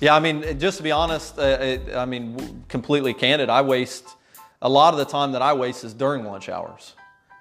Yeah, 0.00 0.14
I 0.14 0.20
mean, 0.20 0.58
just 0.58 0.78
to 0.78 0.82
be 0.82 0.90
honest, 0.92 1.38
uh, 1.38 1.42
it, 1.42 1.94
I 1.94 2.04
mean, 2.06 2.36
w- 2.36 2.54
completely 2.68 3.12
candid, 3.14 3.50
I 3.50 3.60
waste 3.62 4.08
a 4.62 4.68
lot 4.68 4.94
of 4.94 4.98
the 4.98 5.04
time 5.04 5.32
that 5.32 5.42
I 5.42 5.52
waste 5.52 5.84
is 5.84 5.92
during 5.94 6.24
lunch 6.24 6.48
hours. 6.48 6.94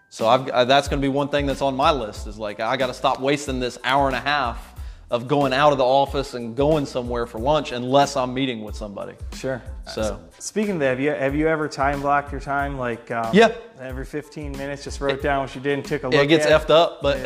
So 0.10 0.28
I've, 0.28 0.48
uh, 0.50 0.66
that's 0.66 0.88
going 0.88 1.02
to 1.02 1.06
be 1.06 1.12
one 1.12 1.30
thing 1.30 1.46
that's 1.46 1.62
on 1.62 1.76
my 1.76 1.92
list 1.92 2.28
is 2.28 2.38
like 2.38 2.60
I 2.60 2.76
got 2.78 2.88
to 2.88 2.94
stop 2.94 3.20
wasting 3.20 3.60
this 3.60 3.78
hour 3.84 4.08
and 4.08 4.16
a 4.16 4.20
half 4.20 4.74
of 5.12 5.28
going 5.28 5.54
out 5.54 5.72
of 5.72 5.78
the 5.78 5.84
office 5.86 6.34
and 6.34 6.56
going 6.56 6.86
somewhere 6.86 7.26
for 7.26 7.40
lunch 7.40 7.72
unless 7.72 8.16
I'm 8.16 8.34
meeting 8.34 8.62
with 8.64 8.76
somebody. 8.76 9.14
Sure. 9.36 9.62
So 9.88 10.20
Speaking 10.40 10.74
of 10.76 10.80
that, 10.82 10.90
have 10.90 11.00
you 11.00 11.10
have 11.12 11.36
you 11.36 11.48
ever 11.48 11.68
time 11.68 12.02
blocked 12.02 12.32
your 12.32 12.42
time? 12.42 12.78
Like 12.78 13.10
um, 13.12 13.30
Yeah. 13.34 13.54
every 13.80 14.06
15 14.06 14.52
minutes, 14.54 14.84
just 14.84 15.00
wrote 15.02 15.22
down 15.22 15.42
what 15.42 15.56
you 15.56 15.62
did 15.62 15.74
and 15.80 15.86
took 15.86 16.04
a 16.04 16.08
look. 16.08 16.14
yeah, 16.16 16.22
it 16.22 16.28
gets 16.28 16.46
at 16.46 16.62
effed 16.68 16.70
up, 16.72 17.02
but 17.02 17.18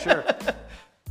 sure. 0.00 0.24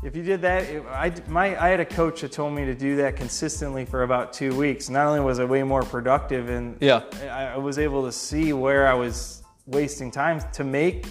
If 0.03 0.17
you 0.17 0.23
did 0.23 0.41
that, 0.41 0.63
it, 0.63 0.83
I 0.89 1.13
my 1.27 1.59
I 1.61 1.69
had 1.69 1.79
a 1.79 1.85
coach 1.85 2.21
that 2.21 2.31
told 2.33 2.53
me 2.53 2.65
to 2.65 2.75
do 2.75 2.97
that 2.97 3.15
consistently 3.15 3.85
for 3.85 4.03
about 4.03 4.33
two 4.33 4.55
weeks. 4.55 4.89
Not 4.89 5.07
only 5.07 5.21
was 5.21 5.39
I 5.39 5.45
way 5.45 5.63
more 5.63 5.83
productive, 5.83 6.49
and 6.49 6.77
Yeah. 6.81 7.03
I, 7.23 7.53
I 7.53 7.57
was 7.57 7.79
able 7.79 8.03
to 8.05 8.11
see 8.11 8.51
where 8.51 8.87
I 8.87 8.93
was 8.93 9.43
wasting 9.65 10.11
time 10.11 10.41
to 10.53 10.63
make 10.63 11.07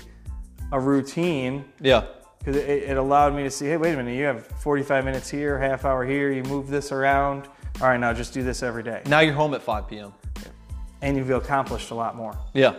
a 0.72 0.78
routine 0.81 1.64
yeah, 1.81 2.05
because 2.38 2.57
it, 2.57 2.68
it 2.68 2.96
allowed 2.98 3.35
me 3.35 3.42
to 3.44 3.50
see, 3.50 3.66
hey, 3.66 3.76
wait 3.78 3.94
a 3.94 3.96
minute, 3.96 4.14
you 4.14 4.24
have 4.24 4.46
45 4.46 5.05
minutes 5.05 5.31
here, 5.31 5.59
half 5.59 5.85
hour 5.85 6.05
here, 6.05 6.31
you 6.31 6.42
move 6.44 6.68
this 6.68 6.92
around. 6.92 7.48
All 7.81 7.88
right, 7.88 7.98
now 8.00 8.12
just 8.12 8.35
do 8.35 8.42
this 8.42 8.62
every 8.62 8.83
day, 8.83 9.02
now 9.07 9.20
you're 9.20 9.35
home 9.35 9.55
at 9.55 9.62
5 9.62 9.88
p.m. 9.88 10.12
and 11.00 11.16
you've 11.16 11.31
accomplished 11.31 11.90
a 11.90 11.94
lot 11.94 12.14
more. 12.16 12.37
Yeah, 12.52 12.76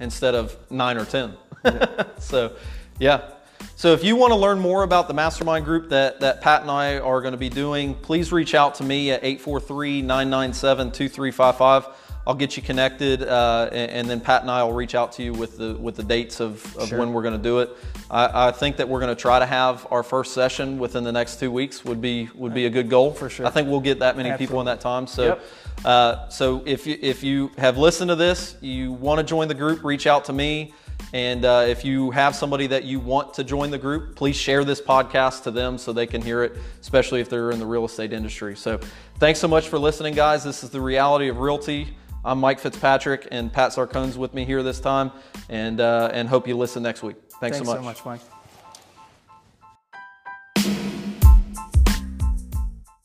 instead 0.00 0.34
of 0.34 0.56
nine 0.70 0.98
or 0.98 1.04
10. 1.06 1.36
so, 2.18 2.56
yeah. 2.98 3.30
So, 3.76 3.92
if 3.92 4.04
you 4.04 4.14
want 4.14 4.30
to 4.32 4.36
learn 4.36 4.60
more 4.60 4.84
about 4.84 5.08
the 5.08 5.14
mastermind 5.14 5.64
group 5.64 5.88
that, 5.88 6.20
that 6.20 6.40
Pat 6.40 6.62
and 6.62 6.70
I 6.70 6.98
are 6.98 7.20
going 7.20 7.32
to 7.32 7.38
be 7.38 7.48
doing, 7.48 7.94
please 7.94 8.30
reach 8.30 8.54
out 8.54 8.76
to 8.76 8.84
me 8.84 9.10
at 9.10 9.24
843 9.24 10.00
997 10.02 10.92
2355. 10.92 11.86
I'll 12.26 12.34
get 12.34 12.56
you 12.56 12.62
connected, 12.62 13.22
uh, 13.22 13.68
and, 13.72 13.90
and 13.90 14.08
then 14.10 14.20
Pat 14.20 14.42
and 14.42 14.50
I 14.50 14.62
will 14.62 14.72
reach 14.72 14.94
out 14.94 15.12
to 15.14 15.22
you 15.22 15.32
with 15.34 15.58
the 15.58 15.74
with 15.74 15.96
the 15.96 16.04
dates 16.04 16.40
of, 16.40 16.74
of 16.76 16.88
Sure. 16.88 16.98
when 17.00 17.12
we're 17.12 17.20
going 17.22 17.36
to 17.36 17.42
do 17.42 17.58
it. 17.58 17.70
I, 18.10 18.48
I 18.48 18.52
think 18.52 18.76
that 18.76 18.88
we're 18.88 19.00
going 19.00 19.14
to 19.14 19.20
try 19.20 19.40
to 19.40 19.44
have 19.44 19.86
our 19.90 20.02
first 20.02 20.32
session 20.32 20.78
within 20.78 21.04
the 21.04 21.12
next 21.12 21.38
two 21.40 21.50
weeks. 21.50 21.84
Would 21.84 22.00
be 22.00 22.30
would 22.36 22.54
be 22.54 22.64
a 22.66 22.70
good 22.70 22.88
goal 22.88 23.12
For 23.12 23.28
sure. 23.28 23.44
I 23.44 23.50
think 23.50 23.68
we'll 23.68 23.80
get 23.80 23.98
that 23.98 24.16
many 24.16 24.34
people 24.38 24.60
in 24.60 24.66
that 24.66 24.80
time. 24.80 25.06
So, 25.06 25.24
Yep. 25.24 25.44
uh, 25.84 26.28
so 26.28 26.62
if 26.64 26.86
you 26.86 26.96
if 27.02 27.22
you 27.24 27.50
have 27.58 27.76
listened 27.76 28.08
to 28.08 28.16
this, 28.16 28.56
you 28.62 28.92
want 28.92 29.18
to 29.18 29.24
join 29.24 29.48
the 29.48 29.54
group, 29.54 29.82
reach 29.84 30.06
out 30.06 30.24
to 30.26 30.32
me. 30.32 30.72
And 31.14 31.44
uh, 31.44 31.64
if 31.68 31.84
you 31.84 32.10
have 32.10 32.34
somebody 32.34 32.66
that 32.66 32.82
you 32.82 32.98
want 32.98 33.34
to 33.34 33.44
join 33.44 33.70
the 33.70 33.78
group, 33.78 34.16
please 34.16 34.34
share 34.34 34.64
this 34.64 34.80
podcast 34.80 35.44
to 35.44 35.52
them 35.52 35.78
so 35.78 35.92
they 35.92 36.08
can 36.08 36.20
hear 36.20 36.42
it, 36.42 36.58
especially 36.80 37.20
if 37.20 37.30
they're 37.30 37.52
in 37.52 37.60
the 37.60 37.66
real 37.66 37.84
estate 37.84 38.12
industry. 38.12 38.56
So, 38.56 38.80
thanks 39.20 39.38
so 39.38 39.46
much 39.46 39.68
for 39.68 39.78
listening, 39.78 40.14
guys. 40.14 40.42
This 40.42 40.64
is 40.64 40.70
the 40.70 40.80
reality 40.80 41.28
of 41.28 41.38
realty. 41.38 41.96
I'm 42.24 42.40
Mike 42.40 42.58
Fitzpatrick, 42.58 43.28
and 43.30 43.52
Pat 43.52 43.72
Sarcone's 43.72 44.18
with 44.18 44.34
me 44.34 44.44
here 44.44 44.64
this 44.64 44.80
time, 44.80 45.12
and 45.48 45.80
uh, 45.80 46.10
and 46.12 46.28
hope 46.28 46.48
you 46.48 46.56
listen 46.56 46.82
next 46.82 47.04
week. 47.04 47.16
Thanks, 47.38 47.58
Thanks 47.58 47.58
so 47.58 47.64
so 47.64 47.74
much. 47.80 48.04
much, 48.04 48.04
Mike. 48.04 48.33